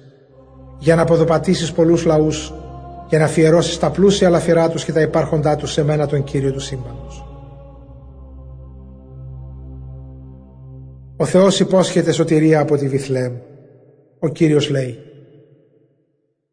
για 0.78 0.94
να 0.94 1.02
αποδοπατήσεις 1.02 1.72
πολλούς 1.72 2.04
λαούς, 2.04 2.54
για 3.08 3.18
να 3.18 3.24
αφιερώσεις 3.24 3.78
τα 3.78 3.90
πλούσια 3.90 4.30
λαφυρά 4.30 4.70
τους 4.70 4.84
και 4.84 4.92
τα 4.92 5.00
υπάρχοντά 5.00 5.56
τους 5.56 5.72
σε 5.72 5.84
μένα 5.84 6.06
τον 6.06 6.24
Κύριο 6.24 6.52
του 6.52 6.60
σύμπαντος. 6.60 7.26
Ο 11.16 11.24
Θεός 11.24 11.60
υπόσχεται 11.60 12.12
σωτηρία 12.12 12.60
από 12.60 12.76
τη 12.76 12.88
Βιθλέμ. 12.88 13.32
Ο 14.18 14.28
Κύριος 14.28 14.70
λέει 14.70 14.98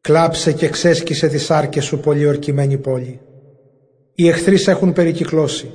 «Κλάψε 0.01 0.53
και 0.53 0.69
ξέσκησε 0.69 1.27
τις 1.27 1.51
άρκες 1.51 1.85
σου 1.85 1.99
πολιορκημένη 1.99 2.77
πόλη. 2.77 3.19
Οι 4.15 4.27
εχθροί 4.27 4.57
έχουν 4.65 4.93
περικυκλώσει 4.93 5.71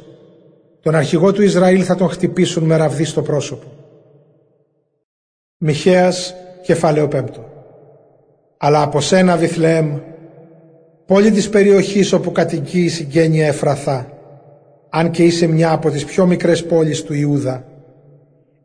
τον 0.85 0.95
αρχηγό 0.95 1.33
του 1.33 1.43
Ισραήλ 1.43 1.85
θα 1.87 1.95
τον 1.95 2.09
χτυπήσουν 2.09 2.65
με 2.65 2.77
ραβδί 2.77 3.05
στο 3.05 3.23
πρόσωπο. 3.23 3.67
Μιχαίας, 5.57 6.35
κεφάλαιο 6.63 7.09
πέμπτο. 7.09 7.45
Αλλά 8.57 8.83
από 8.83 9.01
σένα 9.01 9.37
Βιθλεέμ, 9.37 9.99
πόλη 11.07 11.31
της 11.31 11.49
περιοχής 11.49 12.13
όπου 12.13 12.33
κατοικεί 12.33 12.85
η 12.85 12.89
συγγένεια 12.89 13.47
Εφραθά, 13.47 14.13
αν 14.91 15.11
και 15.11 15.25
είσαι 15.25 15.47
μια 15.47 15.73
από 15.73 15.91
τις 15.91 16.05
πιο 16.05 16.27
μικρές 16.27 16.65
πόλεις 16.65 17.03
του 17.03 17.15
Ιούδα, 17.15 17.65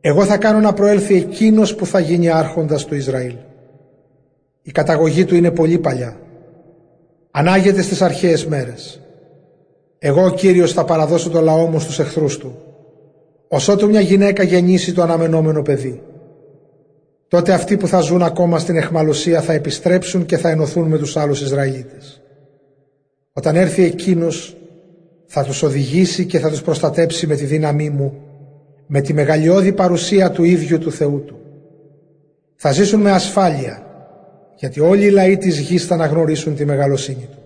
εγώ 0.02 0.26
θα 0.26 0.38
κάνω 0.38 0.60
να 0.60 0.74
προέλθει 0.74 1.16
εκείνος 1.16 1.76
που 1.76 1.86
θα 1.86 2.00
γίνει 2.00 2.30
άρχοντας 2.30 2.86
του 2.86 2.96
Ισραήλ. 2.96 3.36
Η 4.70 4.72
καταγωγή 4.72 5.26
του 5.26 5.36
είναι 5.36 5.52
πολύ 5.52 5.78
παλιά. 5.78 6.18
Ανάγεται 7.32 7.82
στις 7.82 8.02
αρχαίες 8.02 8.46
μέρες. 8.46 9.02
Εγώ 10.00 10.26
ο 10.26 10.30
Κύριος 10.30 10.74
θα 10.74 10.86
παραδώσω 10.86 11.30
το 11.30 11.42
λαό 11.42 11.66
μου 11.66 11.80
στους 11.80 12.00
εχθρούς 12.00 12.38
του. 12.38 12.58
Ωσότου 13.48 13.90
μια 13.90 14.00
γυναίκα 14.00 14.44
γεννήσει 14.44 14.94
το 14.94 15.02
αναμενόμενο 15.02 15.62
παιδί. 15.62 16.02
Τότε 17.28 17.54
αυτοί 17.54 17.78
που 17.78 17.88
θα 17.88 18.00
ζουν 18.00 18.24
ακόμα 18.24 18.60
στην 18.60 18.76
εχμαλωσία 18.76 19.42
θα 19.42 19.54
επιστρέψουν 19.54 20.26
και 20.26 20.38
θα 20.38 20.50
ενωθούν 20.50 20.88
με 20.88 20.98
τους 20.98 21.18
άλλους 21.18 21.42
Ισραηλίτες. 21.42 22.22
Όταν 23.34 23.56
έρθει 23.56 23.84
εκείνος 23.84 24.58
θα 25.26 25.44
τους 25.44 25.64
οδηγήσει 25.64 26.26
και 26.26 26.40
θα 26.40 26.50
τους 26.50 26.62
προστατέψει 26.62 27.28
με 27.28 27.36
τη 27.36 27.46
δύναμή 27.46 27.90
μου, 27.90 28.14
με 28.88 29.02
τη 29.02 29.14
μεγαλειώδη 29.14 29.74
παρουσία 29.74 30.32
του 30.32 30.44
ίδιου 30.44 30.78
του 30.78 30.92
Θεού 30.92 31.24
του. 31.26 31.40
Θα 32.56 32.72
ζήσουν 32.72 33.02
με 33.02 33.12
ασφάλεια, 33.12 33.84
γιατί 34.60 34.80
όλοι 34.80 35.06
οι 35.06 35.10
λαοί 35.10 35.38
της 35.38 35.60
γης 35.60 35.86
θα 35.86 35.94
αναγνωρίσουν 35.94 36.56
τη 36.56 36.66
μεγαλοσύνη 36.66 37.28
του. 37.32 37.38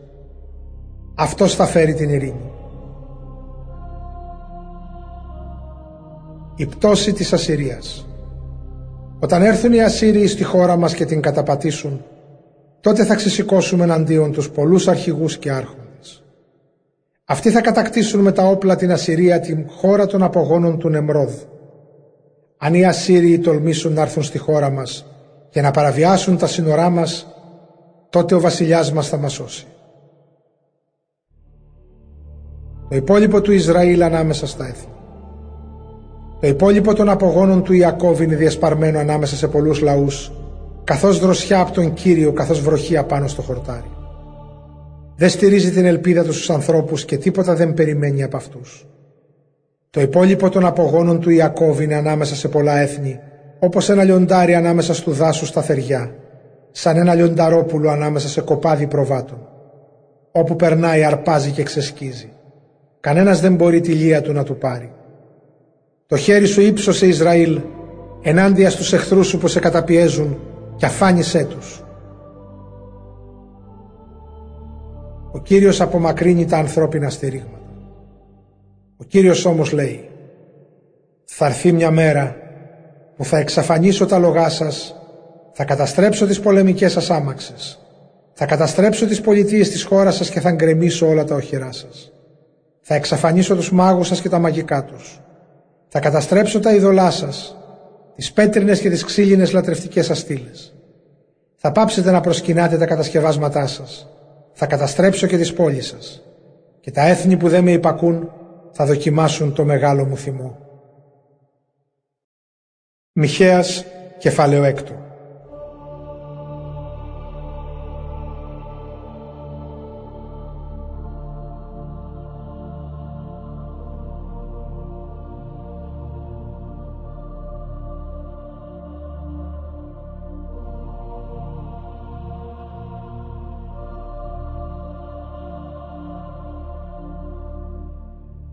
Αυτός 1.16 1.56
θα 1.56 1.66
φέρει 1.66 1.94
την 1.94 2.10
ειρήνη. 2.10 2.52
Η 6.56 6.66
πτώση 6.66 7.14
της 7.14 7.34
Ασσυρίας 7.34 8.08
Όταν 9.20 9.42
έρθουν 9.42 9.74
οι 9.74 9.84
Ασσύριοι 9.84 10.28
στη 10.28 10.44
χώρα 10.44 10.78
μας 10.78 10.94
και 10.94 11.06
την 11.06 11.22
καταπατήσουν, 11.22 12.04
τότε 12.82 13.06
θα 13.06 13.16
ξεσηκώσουμε 13.16 13.84
εναντίον 13.84 14.32
τους 14.32 14.50
πολλούς 14.50 14.88
αρχηγούς 14.88 15.38
και 15.38 15.52
άρχοντες. 15.52 16.24
Αυτοί 17.26 17.50
θα 17.50 17.62
κατακτήσουν 17.62 18.20
με 18.20 18.32
τα 18.32 18.44
όπλα 18.44 18.76
την 18.76 18.92
Ασσυρία, 18.92 19.40
την 19.40 19.66
χώρα 19.70 20.06
των 20.06 20.24
απογόνων 20.24 20.80
του 20.80 20.90
Νεμρόδ. 20.90 21.34
Αν 22.58 22.74
οι 22.74 22.86
Ασσύριοι 22.86 23.40
τολμήσουν 23.40 23.94
να 23.94 24.02
έρθουν 24.02 24.24
στη 24.24 24.38
χώρα 24.38 24.70
μας 24.70 25.13
και 25.54 25.62
να 25.62 25.72
παραβιάσουν 25.72 26.38
τα 26.38 26.48
σύνορά 26.48 26.90
μας, 26.90 27.28
τότε 28.10 28.36
ο 28.36 28.40
βασιλιάς 28.40 28.92
μας 28.92 29.08
θα 29.08 29.18
μας 29.18 29.34
σώσει. 29.34 29.66
το 32.90 32.96
υπόλοιπο 32.96 33.42
του 33.42 33.52
Ισραήλ 33.52 34.02
ανάμεσα 34.02 34.48
στα 34.48 34.68
έθνη. 34.68 34.94
Το 36.40 36.48
υπόλοιπο 36.48 36.94
των 36.94 37.10
απογόνων 37.10 37.64
του 37.64 37.74
Ιακώβ 37.74 38.22
είναι 38.22 38.36
διασπαρμένο 38.36 39.00
ανάμεσα 39.00 39.36
σε 39.36 39.48
πολλούς 39.48 39.82
λαούς, 39.82 40.32
καθώς 40.84 41.20
δροσιά 41.20 41.60
από 41.60 41.72
τον 41.72 41.94
Κύριο, 41.94 42.32
καθώς 42.32 42.62
βροχή 42.62 42.98
απάνω 42.98 43.28
στο 43.28 43.42
χορτάρι. 43.42 43.92
Δεν 45.16 45.30
στηρίζει 45.30 45.72
την 45.72 45.86
ελπίδα 45.86 46.24
τους 46.24 46.36
στους 46.36 46.50
ανθρώπους 46.50 47.06
και 47.06 47.18
τίποτα 47.18 47.56
δεν 47.56 47.74
περιμένει 47.74 48.24
από 48.24 48.38
αυτούς. 48.38 48.88
Το 49.90 50.02
υπόλοιπο 50.02 50.50
των 50.50 50.66
απογόνων 50.66 51.20
του 51.20 51.30
Ιακώβ 51.30 51.82
είναι 51.82 51.96
ανάμεσα 51.96 52.36
σε 52.36 52.48
πολλά 52.48 52.78
έθνη, 52.78 53.20
όπως 53.64 53.90
ένα 53.90 54.04
λιοντάρι 54.04 54.56
ανάμεσα 54.56 54.94
στου 54.94 55.12
δάσους 55.12 55.48
στα 55.48 55.62
θεριά, 55.62 56.16
σαν 56.72 56.98
ένα 56.98 57.14
λιονταρόπουλο 57.14 57.90
ανάμεσα 57.90 58.28
σε 58.28 58.42
κοπάδι 58.42 58.88
προβάτων. 58.88 59.48
Όπου 60.32 60.56
περνάει 60.56 61.04
αρπάζει 61.04 61.52
και 61.52 61.64
ξεσκίζει. 61.64 62.30
Κανένας 63.00 63.40
δεν 63.40 63.56
μπορεί 63.56 63.82
τη 63.82 63.92
λία 63.92 64.22
του 64.22 64.34
να 64.34 64.44
του 64.44 64.58
πάρει. 64.58 64.92
Το 66.08 66.18
χέρι 66.18 66.46
σου 66.46 66.62
ύψωσε 66.62 67.08
Ισραήλ 67.08 67.62
ενάντια 68.22 68.70
στους 68.70 68.94
εχθρούς 68.94 69.28
σου 69.28 69.38
που 69.38 69.48
σε 69.48 69.60
καταπιέζουν 69.60 70.40
και 70.76 70.86
αφάνισέ 70.86 71.46
τους. 71.46 71.84
Ο 75.32 75.40
Κύριος 75.40 75.82
απομακρύνει 75.82 76.46
τα 76.46 76.58
ανθρώπινα 76.58 77.10
στηρίγματα. 77.10 77.60
Ο 78.98 79.04
Κύριος 79.04 79.46
όμως 79.46 79.72
λέει 79.72 80.10
«Θα 81.26 81.46
έρθει 81.46 81.72
μια 81.72 81.92
μέρα 81.92 82.43
που 83.16 83.26
θα 83.26 83.38
εξαφανίσω 83.38 84.06
τα 84.06 84.18
λογά 84.18 84.50
σας, 84.50 84.96
θα 85.52 85.66
καταστρέψω 85.66 86.28
τις 86.28 86.40
πολεμικές 86.40 86.92
σας 86.92 87.10
άμαξες, 87.10 87.80
θα 88.34 88.46
καταστρέψω 88.46 89.06
τις 89.06 89.22
πολιτείες 89.22 89.70
της 89.70 89.84
χώρας 89.84 90.16
σας 90.16 90.30
και 90.30 90.40
θα 90.40 90.52
γκρεμίσω 90.52 91.08
όλα 91.08 91.24
τα 91.24 91.36
οχυρά 91.36 91.72
σας. 91.72 92.12
Θα 92.82 92.96
εξαφανίσω 92.96 93.56
τους 93.56 93.72
μάγους 93.72 94.08
σας 94.08 94.22
και 94.22 94.30
τα 94.30 94.40
μαγικά 94.40 94.84
τους. 94.84 95.22
Θα 95.88 96.00
καταστρέψω 96.00 96.60
τα 96.60 96.74
ειδωλά 96.74 97.12
σας, 97.12 97.58
τις 98.16 98.32
πέτρινες 98.32 98.80
και 98.80 98.90
τις 98.90 99.04
ξύλινες 99.04 99.52
λατρευτικές 99.52 100.06
σας 100.06 100.18
στήλες. 100.18 100.74
Θα 101.56 101.72
πάψετε 101.72 102.12
να 102.12 102.22
προσκυνάτε 102.22 102.78
τα 102.78 102.86
κατασκευάσματά 102.86 103.68
σας. 103.68 104.08
Θα 104.54 104.66
καταστρέψω 104.66 105.28
και 105.28 105.38
τις 105.38 105.54
πόλεις 105.54 105.88
σας. 105.88 106.22
Και 106.80 106.92
τα 106.92 107.08
έθνη 107.08 107.38
που 107.38 107.50
δεν 107.50 107.64
με 107.64 107.72
υπακούν 107.72 108.32
θα 108.72 108.86
δοκιμάσουν 108.86 109.54
το 109.54 109.64
μεγάλο 109.64 110.06
μου 110.06 110.18
θυμό. 110.18 110.58
Μιχαίας 113.16 113.86
κεφάλαιο 114.18 114.64
έκτο. 114.64 114.94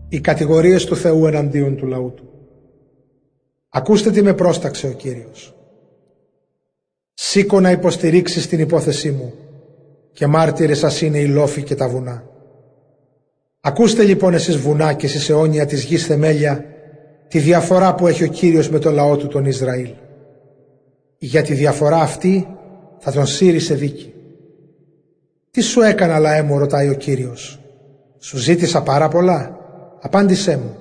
Οι 0.09 0.19
κατηγορίες 0.19 0.85
του 0.85 0.95
Θεού 0.95 1.25
εναντίον 1.25 1.75
του 1.75 1.87
λαού 1.87 2.13
του. 2.15 2.30
Ακούστε 3.73 4.11
τι 4.11 4.21
με 4.21 4.33
πρόσταξε 4.33 4.87
ο 4.87 4.91
Κύριος. 4.91 5.55
Σήκω 7.13 7.59
να 7.59 7.71
υποστηρίξεις 7.71 8.47
την 8.47 8.59
υπόθεσή 8.59 9.11
μου 9.11 9.33
και 10.11 10.27
μάρτυρες 10.27 10.79
σας 10.79 11.01
είναι 11.01 11.17
οι 11.17 11.27
λόφοι 11.27 11.63
και 11.63 11.75
τα 11.75 11.87
βουνά. 11.87 12.23
Ακούστε 13.61 14.03
λοιπόν 14.03 14.33
εσείς 14.33 14.57
βουνά 14.57 14.93
και 14.93 15.05
εσείς 15.05 15.29
αιώνια 15.29 15.65
της 15.65 15.83
γης 15.83 16.05
θεμέλια 16.05 16.65
τη 17.27 17.39
διαφορά 17.39 17.95
που 17.95 18.07
έχει 18.07 18.23
ο 18.23 18.27
Κύριος 18.27 18.69
με 18.69 18.79
το 18.79 18.91
λαό 18.91 19.17
του 19.17 19.27
τον 19.27 19.45
Ισραήλ. 19.45 19.89
Για 21.17 21.41
τη 21.41 21.53
διαφορά 21.53 21.97
αυτή 21.97 22.47
θα 22.99 23.11
τον 23.11 23.25
σύρει 23.25 23.59
σε 23.59 23.73
δίκη. 23.73 24.13
Τι 25.51 25.61
σου 25.61 25.81
έκανα 25.81 26.19
λαέ 26.19 26.41
μου 26.41 26.57
ρωτάει 26.57 26.89
ο 26.89 26.93
Κύριος. 26.93 27.59
Σου 28.19 28.37
ζήτησα 28.37 28.81
πάρα 28.83 29.07
πολλά. 29.07 29.59
Απάντησέ 30.01 30.57
μου. 30.57 30.75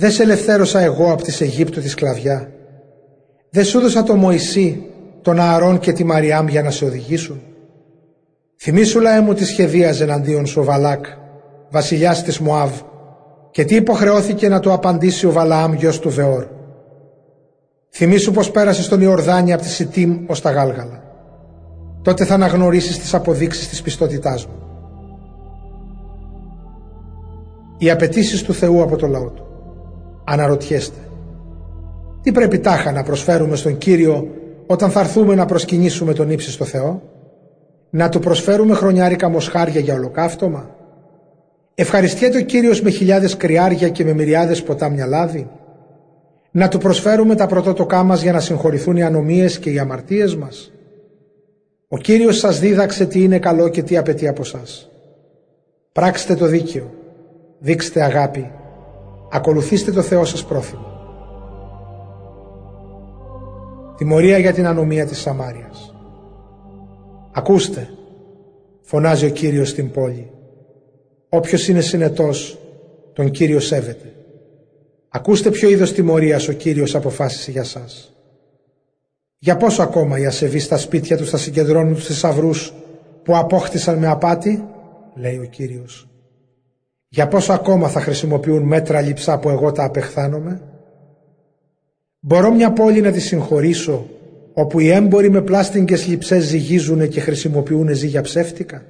Δεν 0.00 0.10
σε 0.10 0.22
ελευθέρωσα 0.22 0.80
εγώ 0.80 1.12
από 1.12 1.22
της 1.22 1.40
Αιγύπτου 1.40 1.80
τη 1.80 1.88
σκλαβιά. 1.88 2.50
Δεν 3.50 3.64
σου 3.64 3.78
έδωσα 3.78 4.02
το 4.02 4.14
Μωυσή, 4.14 4.86
τον 5.22 5.40
Ααρών 5.40 5.78
και 5.78 5.92
τη 5.92 6.04
Μαριάμ 6.04 6.48
για 6.48 6.62
να 6.62 6.70
σε 6.70 6.84
οδηγήσουν. 6.84 7.40
Θυμήσου 8.56 9.00
λαέ 9.00 9.20
μου 9.20 9.34
τη 9.34 9.44
σχεδίαζε 9.44 10.04
εναντίον 10.04 10.46
σου 10.46 10.60
ο 10.60 10.64
Βαλάκ, 10.64 11.04
βασιλιάς 11.70 12.22
της 12.22 12.38
Μωάβ, 12.38 12.70
και 13.50 13.64
τι 13.64 13.74
υποχρεώθηκε 13.74 14.48
να 14.48 14.60
του 14.60 14.72
απαντήσει 14.72 15.26
ο 15.26 15.32
Βαλαάμ 15.32 15.72
γιος 15.72 15.98
του 15.98 16.10
Βεόρ. 16.10 16.46
Θυμήσου 17.90 18.32
πως 18.32 18.50
πέρασες 18.50 18.84
στον 18.84 19.00
Ιορδάνη 19.00 19.52
από 19.52 19.62
τη 19.62 19.68
Σιτίμ 19.68 20.24
ως 20.26 20.40
τα 20.40 20.50
Γάλγαλα. 20.50 21.02
Τότε 22.02 22.24
θα 22.24 22.34
αναγνωρίσεις 22.34 22.98
τις 22.98 23.14
αποδείξεις 23.14 23.68
της 23.68 23.82
πιστότητάς 23.82 24.46
μου. 24.46 24.54
Οι 27.78 27.90
απαιτήσεις 27.90 28.42
του 28.42 28.54
Θεού 28.54 28.82
από 28.82 28.96
το 28.96 29.06
λαό 29.06 29.30
του. 29.30 29.44
Αναρωτιέστε. 30.32 30.98
Τι 32.22 32.32
πρέπει 32.32 32.58
τάχα 32.58 32.92
να 32.92 33.02
προσφέρουμε 33.02 33.56
στον 33.56 33.78
Κύριο 33.78 34.28
όταν 34.66 34.90
θα 34.90 35.00
έρθουμε 35.00 35.34
να 35.34 35.46
προσκυνήσουμε 35.46 36.12
τον 36.12 36.30
ύψιστο 36.30 36.64
Θεό; 36.64 37.02
Να 37.90 38.08
του 38.08 38.18
προσφέρουμε 38.18 38.74
χρονιάρικα 38.74 39.28
μοσχάρια 39.28 39.80
για 39.80 39.94
ολοκαύτωμα; 39.94 40.70
Ευχαριστιέται 41.74 42.38
ο 42.38 42.40
Κύριος 42.40 42.82
με 42.82 42.90
χιλιάδες 42.90 43.36
κρυάρια 43.36 43.88
και 43.88 44.04
με 44.04 44.12
μυριάδες 44.12 44.62
ποτάμια 44.62 45.06
λάδι; 45.06 45.48
Να 46.50 46.68
του 46.68 46.78
προσφέρουμε 46.78 47.34
τα 47.34 47.46
πρωτότοκά 47.46 48.02
μας 48.02 48.22
για 48.22 48.32
να 48.32 48.40
συγχωρηθούν 48.40 48.96
οι 48.96 49.02
ανομίες 49.02 49.58
και 49.58 49.70
οι 49.70 49.78
αμαρτίες 49.78 50.36
μας; 50.36 50.72
Ο 51.88 51.98
Κύριος 51.98 52.38
σας 52.38 52.58
δίδαξε 52.60 53.06
τι 53.06 53.22
είναι 53.22 53.38
καλό 53.38 53.68
και 53.68 53.82
τι 53.82 53.96
απαιτεί 53.96 54.28
από 54.28 54.44
σας. 54.44 54.90
Πράξτε 55.92 56.34
το 56.34 56.46
δίκαιο, 56.46 56.94
δείξτε 57.58 58.02
αγάπη, 58.02 58.50
ακολουθήστε 59.30 59.92
το 59.92 60.02
Θεό 60.02 60.24
σας 60.24 60.44
πρόθυμο. 60.44 60.98
Τιμωρία 63.96 64.38
για 64.38 64.52
την 64.52 64.66
ανομία 64.66 65.06
της 65.06 65.20
Σαμάριας. 65.20 65.94
Ακούστε, 67.32 67.88
φωνάζει 68.80 69.26
ο 69.26 69.30
Κύριος 69.30 69.68
στην 69.68 69.90
πόλη. 69.90 70.30
Όποιος 71.28 71.68
είναι 71.68 71.80
συνετός, 71.80 72.58
τον 73.12 73.30
Κύριο 73.30 73.60
σέβεται. 73.60 74.14
Ακούστε 75.08 75.50
ποιο 75.50 75.70
είδος 75.70 75.92
τιμωρίας 75.92 76.48
ο 76.48 76.52
Κύριος 76.52 76.94
αποφάσισε 76.94 77.50
για 77.50 77.64
σας. 77.64 78.14
Για 79.38 79.56
πόσο 79.56 79.82
ακόμα 79.82 80.18
οι 80.18 80.26
ασεβείς 80.26 80.64
στα 80.64 80.76
σπίτια 80.76 81.16
τους 81.16 81.30
θα 81.30 81.36
συγκεντρώνουν 81.36 81.94
τους 81.94 82.06
θησαυρούς 82.06 82.72
που 83.22 83.36
απόκτησαν 83.36 83.98
με 83.98 84.06
απάτη, 84.06 84.64
λέει 85.14 85.38
ο 85.38 85.44
Κύριος. 85.44 86.09
Για 87.12 87.28
πόσο 87.28 87.52
ακόμα 87.52 87.88
θα 87.88 88.00
χρησιμοποιούν 88.00 88.62
μέτρα 88.62 89.00
λειψά 89.00 89.38
που 89.38 89.48
εγώ 89.48 89.72
τα 89.72 89.84
απεχθάνομαι; 89.84 90.62
Μπορώ 92.20 92.52
μια 92.54 92.72
πόλη 92.72 93.00
να 93.00 93.10
τη 93.10 93.20
συγχωρήσω 93.20 94.06
όπου 94.52 94.78
οι 94.78 94.88
έμποροι 94.88 95.30
με 95.30 95.42
πλάστιγγες 95.42 96.06
λειψές 96.06 96.44
ζυγίζουν 96.44 97.08
και 97.08 97.20
χρησιμοποιούν 97.20 97.94
ζύγια 97.94 98.22
ψεύτικα; 98.22 98.84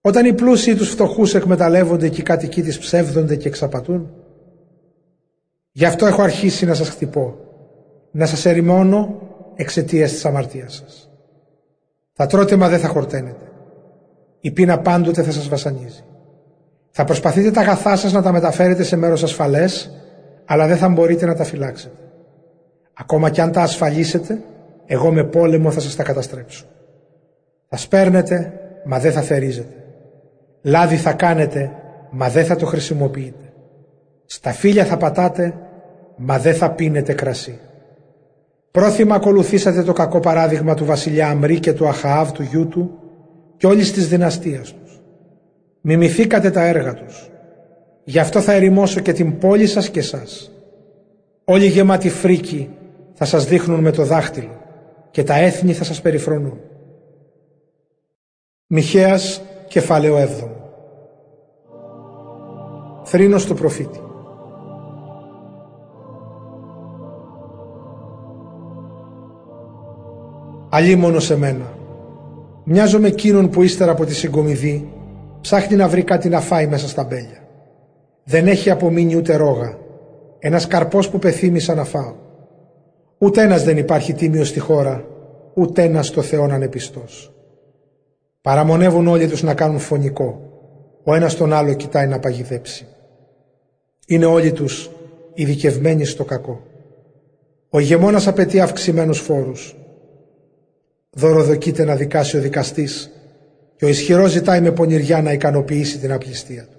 Όταν 0.00 0.26
οι 0.26 0.32
πλούσιοι 0.34 0.74
τους 0.74 0.90
φτωχούς 0.90 1.34
εκμεταλλεύονται 1.34 2.08
και 2.08 2.20
οι 2.20 2.24
κατοικοί 2.24 2.62
της 2.62 2.78
ψεύδονται 2.78 3.36
και 3.36 3.48
εξαπατούν; 3.48 4.10
Γι' 5.72 5.84
αυτό 5.84 6.06
έχω 6.06 6.22
αρχίσει 6.22 6.66
να 6.66 6.74
σας 6.74 6.88
χτυπώ, 6.88 7.38
να 8.10 8.26
σας 8.26 8.44
ερημώνω 8.44 9.20
εξαιτίας 9.54 10.12
της 10.12 10.24
αμαρτίας 10.24 10.74
σας. 10.74 11.10
Θα 12.12 12.26
τρώτε 12.26 12.56
μα 12.56 12.68
δεν 12.68 12.78
θα 12.78 12.88
χορταίνετε. 12.88 13.52
Η 14.40 14.50
πείνα 14.50 14.78
πάντοτε 14.78 15.22
θα 15.22 15.30
σας 15.30 15.48
βασανίζει. 15.48 16.04
Θα 16.96 17.04
προσπαθείτε 17.04 17.50
τα 17.50 17.60
αγαθά 17.60 17.96
σας 17.96 18.12
να 18.12 18.22
τα 18.22 18.32
μεταφέρετε 18.32 18.82
σε 18.82 18.96
μέρος 18.96 19.22
ασφαλές, 19.22 19.90
αλλά 20.44 20.66
δεν 20.66 20.76
θα 20.76 20.88
μπορείτε 20.88 21.26
να 21.26 21.34
τα 21.34 21.44
φυλάξετε. 21.44 21.96
Ακόμα 22.94 23.30
κι 23.30 23.40
αν 23.40 23.52
τα 23.52 23.62
ασφαλίσετε, 23.62 24.38
εγώ 24.86 25.12
με 25.12 25.24
πόλεμο 25.24 25.70
θα 25.70 25.80
σας 25.80 25.96
τα 25.96 26.02
καταστρέψω. 26.02 26.64
Θα 27.68 27.76
σπέρνετε, 27.76 28.52
μα 28.84 28.98
δεν 28.98 29.12
θα 29.12 29.20
θερίζετε. 29.20 29.84
Λάδι 30.62 30.96
θα 30.96 31.12
κάνετε, 31.12 31.70
μα 32.10 32.28
δεν 32.28 32.44
θα 32.44 32.56
το 32.56 32.66
χρησιμοποιείτε. 32.66 33.52
Στα 34.24 34.52
φύλλα 34.52 34.84
θα 34.84 34.96
πατάτε, 34.96 35.54
μα 36.16 36.38
δεν 36.38 36.54
θα 36.54 36.70
πίνετε 36.70 37.12
κρασί. 37.12 37.58
Πρόθυμα 38.70 39.14
ακολουθήσατε 39.14 39.82
το 39.82 39.92
κακό 39.92 40.20
παράδειγμα 40.20 40.74
του 40.74 40.84
βασιλιά 40.84 41.28
Αμρή 41.28 41.60
και 41.60 41.72
του 41.72 41.88
Αχαάβ 41.88 42.30
του 42.32 42.42
γιού 42.42 42.68
του 42.68 42.98
και 43.56 43.66
όλης 43.66 43.92
της 43.92 44.08
δυναστείας 44.08 44.72
τους. 44.72 44.83
Μιμηθήκατε 45.86 46.50
τα 46.50 46.64
έργα 46.64 46.94
τους. 46.94 47.30
Γι' 48.04 48.18
αυτό 48.18 48.40
θα 48.40 48.52
ερημώσω 48.52 49.00
και 49.00 49.12
την 49.12 49.38
πόλη 49.38 49.66
σας 49.66 49.90
και 49.90 50.02
σας. 50.02 50.52
Όλοι 51.44 51.66
γεμάτοι 51.66 52.08
φρίκοι 52.08 52.70
θα 53.14 53.24
σας 53.24 53.44
δείχνουν 53.46 53.80
με 53.80 53.90
το 53.90 54.04
δάχτυλο 54.04 54.60
και 55.10 55.22
τα 55.22 55.34
έθνη 55.34 55.72
θα 55.72 55.84
σας 55.84 56.00
περιφρονούν. 56.00 56.60
Μιχαίας 58.66 59.42
κεφάλαιο 59.68 60.16
7 60.16 60.48
Θρήνος 63.04 63.46
του 63.46 63.54
προφήτη 63.54 64.00
Αλλή 70.68 71.20
σε 71.20 71.36
μένα. 71.36 71.72
Μοιάζω 72.64 73.04
εκείνον 73.04 73.50
που 73.50 73.62
ύστερα 73.62 73.92
από 73.92 74.04
τη 74.04 74.14
συγκομιδή 74.14 74.93
ψάχνει 75.44 75.76
να 75.76 75.88
βρει 75.88 76.02
κάτι 76.02 76.28
να 76.28 76.40
φάει 76.40 76.66
μέσα 76.66 76.88
στα 76.88 77.04
μπέλια. 77.04 77.48
Δεν 78.24 78.46
έχει 78.46 78.70
απομείνει 78.70 79.16
ούτε 79.16 79.36
ρόγα. 79.36 79.78
Ένας 80.38 80.66
καρπός 80.66 81.10
που 81.10 81.18
πεθύμησα 81.18 81.74
να 81.74 81.84
φάω. 81.84 82.14
Ούτε 83.18 83.42
ένας 83.42 83.64
δεν 83.64 83.76
υπάρχει 83.76 84.12
τίμιος 84.12 84.48
στη 84.48 84.58
χώρα, 84.58 85.04
ούτε 85.54 85.82
ένας 85.82 86.06
στο 86.06 86.22
Θεό 86.22 86.46
να 86.46 86.54
είναι 86.54 86.68
πιστός. 86.68 87.32
Παραμονεύουν 88.40 89.06
όλοι 89.06 89.28
τους 89.28 89.42
να 89.42 89.54
κάνουν 89.54 89.78
φωνικό. 89.78 90.40
Ο 91.04 91.14
ένας 91.14 91.36
τον 91.36 91.52
άλλο 91.52 91.74
κοιτάει 91.74 92.06
να 92.06 92.18
παγιδέψει. 92.18 92.86
Είναι 94.06 94.24
όλοι 94.24 94.52
τους 94.52 94.90
ειδικευμένοι 95.34 96.04
στο 96.04 96.24
κακό. 96.24 96.62
Ο 97.68 97.78
ηγεμόνας 97.78 98.26
απαιτεί 98.26 98.60
αυξημένους 98.60 99.18
φόρους. 99.18 99.76
Δωροδοκείται 101.10 101.84
να 101.84 101.94
δικάσει 101.94 102.36
ο 102.36 102.40
δικαστής 102.40 103.13
και 103.84 103.90
ο 103.90 103.92
ισχυρός 103.92 104.30
ζητάει 104.30 104.60
με 104.60 104.70
πονηριά 104.70 105.22
να 105.22 105.32
ικανοποιήσει 105.32 105.98
την 105.98 106.12
απληστία 106.12 106.62
του. 106.62 106.78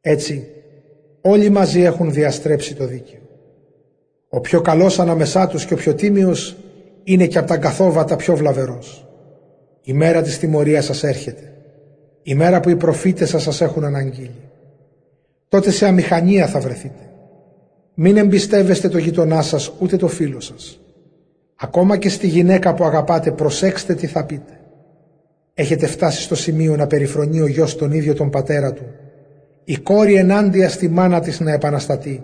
Έτσι, 0.00 0.48
όλοι 1.20 1.48
μαζί 1.48 1.82
έχουν 1.82 2.12
διαστρέψει 2.12 2.74
το 2.74 2.86
δίκαιο. 2.86 3.20
Ο 4.28 4.40
πιο 4.40 4.60
καλός 4.60 4.98
ανάμεσά 4.98 5.46
τους 5.48 5.64
και 5.64 5.74
ο 5.74 5.76
πιο 5.76 5.94
τίμιος 5.94 6.56
είναι 7.04 7.26
και 7.26 7.38
από 7.38 7.48
τα 7.48 7.56
καθόβατα 7.56 8.16
πιο 8.16 8.36
βλαβερός. 8.36 9.08
Η 9.82 9.92
μέρα 9.92 10.22
της 10.22 10.38
τιμωρίας 10.38 10.84
σας 10.84 11.02
έρχεται. 11.02 11.52
Η 12.22 12.34
μέρα 12.34 12.60
που 12.60 12.68
οι 12.68 12.76
προφήτες 12.76 13.28
σας 13.28 13.42
σας 13.42 13.60
έχουν 13.60 13.84
αναγγείλει. 13.84 14.50
Τότε 15.48 15.70
σε 15.70 15.86
αμηχανία 15.86 16.46
θα 16.46 16.60
βρεθείτε. 16.60 17.10
Μην 17.94 18.16
εμπιστεύεστε 18.16 18.88
το 18.88 18.98
γειτονά 18.98 19.42
σας 19.42 19.72
ούτε 19.78 19.96
το 19.96 20.08
φίλο 20.08 20.40
σας. 20.40 20.80
Ακόμα 21.56 21.96
και 21.96 22.08
στη 22.08 22.26
γυναίκα 22.26 22.74
που 22.74 22.84
αγαπάτε 22.84 23.30
προσέξτε 23.30 23.94
τι 23.94 24.06
θα 24.06 24.24
πείτε. 24.24 24.55
Έχετε 25.58 25.86
φτάσει 25.86 26.22
στο 26.22 26.34
σημείο 26.34 26.76
να 26.76 26.86
περιφρονεί 26.86 27.40
ο 27.40 27.46
γιος 27.46 27.76
τον 27.76 27.92
ίδιο 27.92 28.14
τον 28.14 28.30
πατέρα 28.30 28.72
του. 28.72 28.84
Η 29.64 29.76
κόρη 29.76 30.14
ενάντια 30.14 30.68
στη 30.68 30.88
μάνα 30.88 31.20
της 31.20 31.40
να 31.40 31.52
επαναστατεί. 31.52 32.22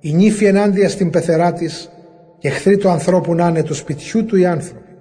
Η 0.00 0.12
νύφη 0.12 0.44
ενάντια 0.44 0.88
στην 0.88 1.10
πεθερά 1.10 1.52
της 1.52 1.90
και 2.38 2.48
εχθροί 2.48 2.76
του 2.76 2.88
ανθρώπου 2.88 3.34
να 3.34 3.48
είναι 3.48 3.62
του 3.62 3.74
σπιτιού 3.74 4.24
του 4.24 4.36
οι 4.36 4.46
άνθρωποι. 4.46 4.96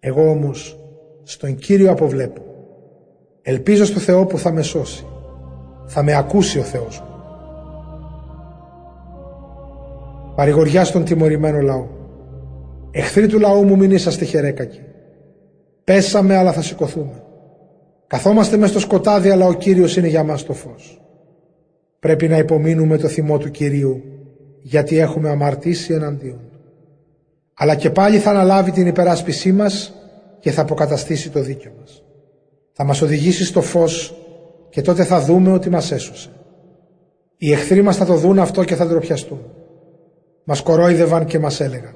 Εγώ 0.00 0.30
όμως 0.30 0.78
στον 1.22 1.56
Κύριο 1.56 1.90
αποβλέπω. 1.90 2.42
Ελπίζω 3.42 3.84
στο 3.84 4.00
Θεό 4.00 4.26
που 4.26 4.38
θα 4.38 4.52
με 4.52 4.62
σώσει. 4.62 5.04
Θα 5.86 6.02
με 6.02 6.14
ακούσει 6.14 6.58
ο 6.58 6.62
Θεός 6.62 7.00
μου. 7.00 7.06
Παρηγοριά 10.34 10.84
στον 10.84 11.04
τιμωρημένο 11.04 11.60
λαό. 11.60 11.86
Εχθροί 12.90 13.26
του 13.26 13.38
λαού 13.38 13.64
μου 13.64 13.76
μην 13.76 13.90
είσαστε 13.90 14.24
χερέκακοι. 14.24 14.80
Πέσαμε 15.86 16.36
αλλά 16.36 16.52
θα 16.52 16.62
σηκωθούμε. 16.62 17.22
Καθόμαστε 18.06 18.56
μες 18.56 18.70
στο 18.70 18.80
σκοτάδι, 18.80 19.30
αλλά 19.30 19.46
ο 19.46 19.52
Κύριος 19.52 19.96
είναι 19.96 20.08
για 20.08 20.22
μας 20.24 20.44
το 20.44 20.52
φως. 20.52 21.00
Πρέπει 21.98 22.28
να 22.28 22.36
υπομείνουμε 22.36 22.96
το 22.96 23.08
θυμό 23.08 23.38
του 23.38 23.50
Κυρίου, 23.50 24.02
γιατί 24.62 24.98
έχουμε 24.98 25.28
αμαρτήσει 25.28 25.92
εναντίον 25.92 26.40
Αλλά 27.54 27.74
και 27.74 27.90
πάλι 27.90 28.18
θα 28.18 28.30
αναλάβει 28.30 28.70
την 28.70 28.86
υπεράσπισή 28.86 29.52
μας 29.52 29.94
και 30.40 30.50
θα 30.50 30.62
αποκαταστήσει 30.62 31.30
το 31.30 31.40
δίκιο 31.40 31.72
μας. 31.80 32.02
Θα 32.72 32.84
μας 32.84 33.02
οδηγήσει 33.02 33.44
στο 33.44 33.60
φως 33.60 34.16
και 34.70 34.80
τότε 34.80 35.04
θα 35.04 35.20
δούμε 35.20 35.52
ότι 35.52 35.70
μας 35.70 35.92
έσωσε. 35.92 36.30
Οι 37.36 37.52
εχθροί 37.52 37.82
μας 37.82 37.96
θα 37.96 38.04
το 38.04 38.14
δουν 38.14 38.38
αυτό 38.38 38.64
και 38.64 38.74
θα 38.74 38.86
ντροπιαστούν. 38.86 39.40
Μας 40.44 40.62
κορόιδευαν 40.62 41.24
και 41.24 41.38
μας 41.38 41.60
έλεγαν 41.60 41.94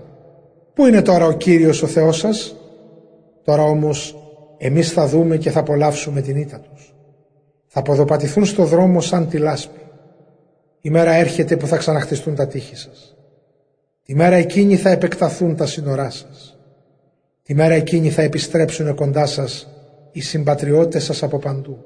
«Πού 0.75 0.87
είναι 0.87 1.03
τώρα 1.03 1.27
ο 1.27 1.33
Κύριος 1.33 1.83
ο 1.83 1.87
Θεός 1.87 2.19
σας» 2.19 2.55
Τώρα 3.45 3.63
όμως 3.63 4.17
εμείς 4.59 4.93
θα 4.93 5.07
δούμε 5.07 5.37
και 5.37 5.51
θα 5.51 5.61
απολαύσουμε 5.61 6.21
την 6.21 6.37
ήττα 6.37 6.61
τους. 6.61 6.95
Θα 7.67 7.83
ποδοπατηθούν 7.83 8.45
στο 8.45 8.65
δρόμο 8.65 9.01
σαν 9.01 9.29
τη 9.29 9.39
λάσπη. 9.39 9.81
Η 10.81 10.91
μέρα 10.91 11.13
έρχεται 11.13 11.57
που 11.57 11.67
θα 11.67 11.77
ξαναχτιστούν 11.77 12.35
τα 12.35 12.47
τείχη 12.47 12.77
σας. 12.77 13.17
Τη 14.05 14.15
μέρα 14.15 14.37
εκείνη 14.37 14.77
θα 14.77 14.91
επεκταθούν 14.91 15.57
τα 15.57 15.67
σύνορά 15.67 16.11
σας. 16.11 16.59
Τη 17.43 17.55
μέρα 17.55 17.75
εκείνη 17.75 18.11
θα 18.11 18.23
επιστρέψουν 18.23 18.95
κοντά 18.95 19.27
σας 19.27 19.69
οι 20.13 20.21
συμπατριώτες 20.21 21.05
σας 21.05 21.23
από 21.23 21.39
παντού. 21.39 21.85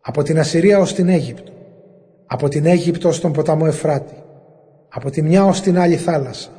Από 0.00 0.22
την 0.22 0.38
Ασσυρία 0.38 0.78
ως 0.78 0.94
την 0.94 1.08
Αίγυπτο. 1.08 1.52
Από 2.26 2.48
την 2.48 2.66
Αίγυπτο 2.66 3.08
ως 3.08 3.20
τον 3.20 3.32
ποταμό 3.32 3.64
Εφράτη. 3.66 4.22
Από 4.88 5.10
τη 5.10 5.22
μια 5.22 5.44
ως 5.44 5.60
την 5.60 5.78
άλλη 5.78 5.96
θάλασσα. 5.96 6.50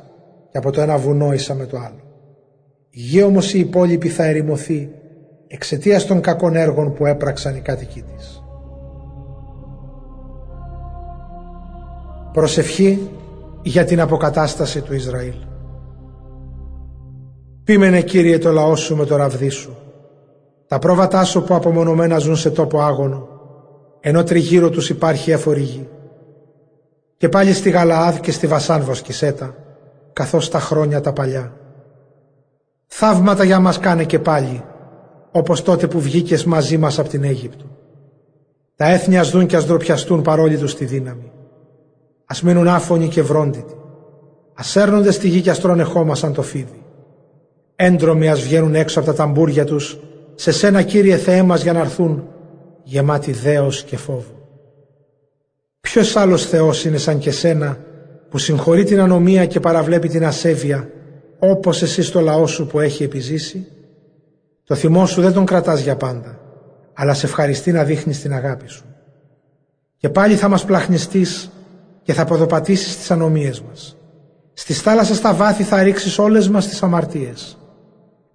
Και 0.50 0.58
από 0.58 0.70
το 0.70 0.80
ένα 0.80 0.98
βουνό 0.98 1.32
ίσα 1.32 1.54
με 1.54 1.66
το 1.66 1.76
άλλο. 1.76 2.11
Η 2.94 3.00
γη 3.00 3.22
όμως 3.22 3.54
η 3.54 3.58
υπόλοιπη 3.58 4.08
θα 4.08 4.24
ερημωθεί 4.24 4.90
εξαιτίας 5.46 6.06
των 6.06 6.20
κακών 6.20 6.56
έργων 6.56 6.92
που 6.92 7.06
έπραξαν 7.06 7.56
οι 7.56 7.60
κάτοικοι 7.60 8.02
της. 8.02 8.42
Προσευχή 12.32 13.10
για 13.62 13.84
την 13.84 14.00
αποκατάσταση 14.00 14.80
του 14.80 14.94
Ισραήλ. 14.94 15.34
Πείμενε 17.64 18.00
Κύριε 18.00 18.38
το 18.38 18.52
λαό 18.52 18.76
σου 18.76 18.96
με 18.96 19.04
το 19.04 19.16
ραβδί 19.16 19.48
σου. 19.48 19.76
Τα 20.66 20.78
πρόβατά 20.78 21.24
σου 21.24 21.42
που 21.44 21.54
απομονωμένα 21.54 22.18
ζουν 22.18 22.36
σε 22.36 22.50
τόπο 22.50 22.80
άγωνο, 22.80 23.28
ενώ 24.00 24.22
τριγύρω 24.22 24.70
τους 24.70 24.90
υπάρχει 24.90 25.30
έφορη 25.30 25.60
γη. 25.60 25.88
Και 27.16 27.28
πάλι 27.28 27.52
στη 27.52 27.70
Γαλαάδ 27.70 28.18
και 28.18 28.32
στη 28.32 28.46
Βασάν 28.46 28.82
βοσκησέτα, 28.82 29.54
καθώς 30.12 30.50
τα 30.50 30.58
χρόνια 30.58 31.00
τα 31.00 31.12
παλιά. 31.12 31.56
Θαύματα 32.94 33.44
για 33.44 33.60
μας 33.60 33.78
κάνε 33.78 34.04
και 34.04 34.18
πάλι, 34.18 34.62
όπως 35.30 35.62
τότε 35.62 35.86
που 35.86 36.00
βγήκες 36.00 36.44
μαζί 36.44 36.78
μας 36.78 36.98
από 36.98 37.08
την 37.08 37.24
Αίγυπτο. 37.24 37.64
Τα 38.76 38.88
έθνη 38.88 39.18
ας 39.18 39.30
δουν 39.30 39.46
και 39.46 39.56
ας 39.56 39.66
ντροπιαστούν 39.66 40.22
παρόλοι 40.22 40.56
τους 40.56 40.74
τη 40.74 40.84
δύναμη. 40.84 41.32
Ας 42.26 42.42
μείνουν 42.42 42.68
άφωνοι 42.68 43.08
και 43.08 43.22
βρόντιτοι. 43.22 43.74
Ας 44.54 44.76
έρνονται 44.76 45.10
στη 45.10 45.28
γη 45.28 45.40
και 45.40 45.50
ας 45.50 45.60
τρώνε 45.60 45.82
χώμα 45.82 46.14
σαν 46.14 46.32
το 46.32 46.42
φίδι. 46.42 46.82
Έντρομοι 47.76 48.28
ας 48.28 48.40
βγαίνουν 48.40 48.74
έξω 48.74 48.98
από 48.98 49.08
τα 49.08 49.14
ταμπούρια 49.14 49.64
τους, 49.64 49.98
σε 50.34 50.52
σένα 50.52 50.82
Κύριε 50.82 51.16
Θεέ 51.16 51.42
μας 51.42 51.62
για 51.62 51.72
να 51.72 51.80
έρθουν, 51.80 52.28
γεμάτοι 52.82 53.32
δέος 53.32 53.82
και 53.82 53.96
φόβο. 53.96 54.48
Ποιος 55.80 56.16
άλλος 56.16 56.46
Θεός 56.46 56.84
είναι 56.84 56.98
σαν 56.98 57.18
και 57.18 57.30
σένα, 57.30 57.78
που 58.28 58.38
συγχωρεί 58.38 58.84
την 58.84 59.00
ανομία 59.00 59.46
και 59.46 59.60
παραβλέπει 59.60 60.08
την 60.08 60.24
ασέβεια, 60.24 60.91
όπως 61.44 61.82
εσύ 61.82 62.02
στο 62.02 62.20
λαό 62.20 62.46
σου 62.46 62.66
που 62.66 62.80
έχει 62.80 63.02
επιζήσει. 63.02 63.66
Το 64.64 64.74
θυμό 64.74 65.06
σου 65.06 65.20
δεν 65.20 65.32
τον 65.32 65.44
κρατάς 65.44 65.80
για 65.80 65.96
πάντα, 65.96 66.38
αλλά 66.92 67.14
σε 67.14 67.26
ευχαριστεί 67.26 67.72
να 67.72 67.84
δείχνεις 67.84 68.20
την 68.20 68.32
αγάπη 68.32 68.68
σου. 68.68 68.84
Και 69.96 70.08
πάλι 70.08 70.34
θα 70.34 70.48
μας 70.48 70.64
πλαχνιστείς 70.64 71.50
και 72.02 72.12
θα 72.12 72.24
ποδοπατήσεις 72.24 72.96
τις 72.96 73.10
ανομίες 73.10 73.60
μας. 73.60 73.96
Στις 74.52 74.80
θάλασσες 74.80 75.16
στα 75.16 75.34
βάθη 75.34 75.62
θα 75.62 75.82
ρίξεις 75.82 76.18
όλες 76.18 76.48
μας 76.48 76.68
τις 76.68 76.82
αμαρτίες. 76.82 77.58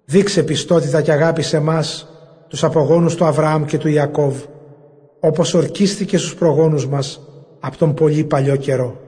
Δείξε 0.04 0.42
πιστότητα 0.42 1.02
και 1.02 1.12
αγάπη 1.12 1.42
σε 1.42 1.58
μας, 1.58 2.08
τους 2.48 2.64
απογόνους 2.64 3.14
του 3.14 3.24
Αβραάμ 3.24 3.64
και 3.64 3.78
του 3.78 3.88
Ιακώβ, 3.88 4.36
όπως 5.20 5.54
ορκίστηκε 5.54 6.18
στους 6.18 6.34
προγόνους 6.34 6.86
μας 6.86 7.20
από 7.60 7.76
τον 7.76 7.94
πολύ 7.94 8.24
παλιό 8.24 8.56
καιρό. 8.56 9.07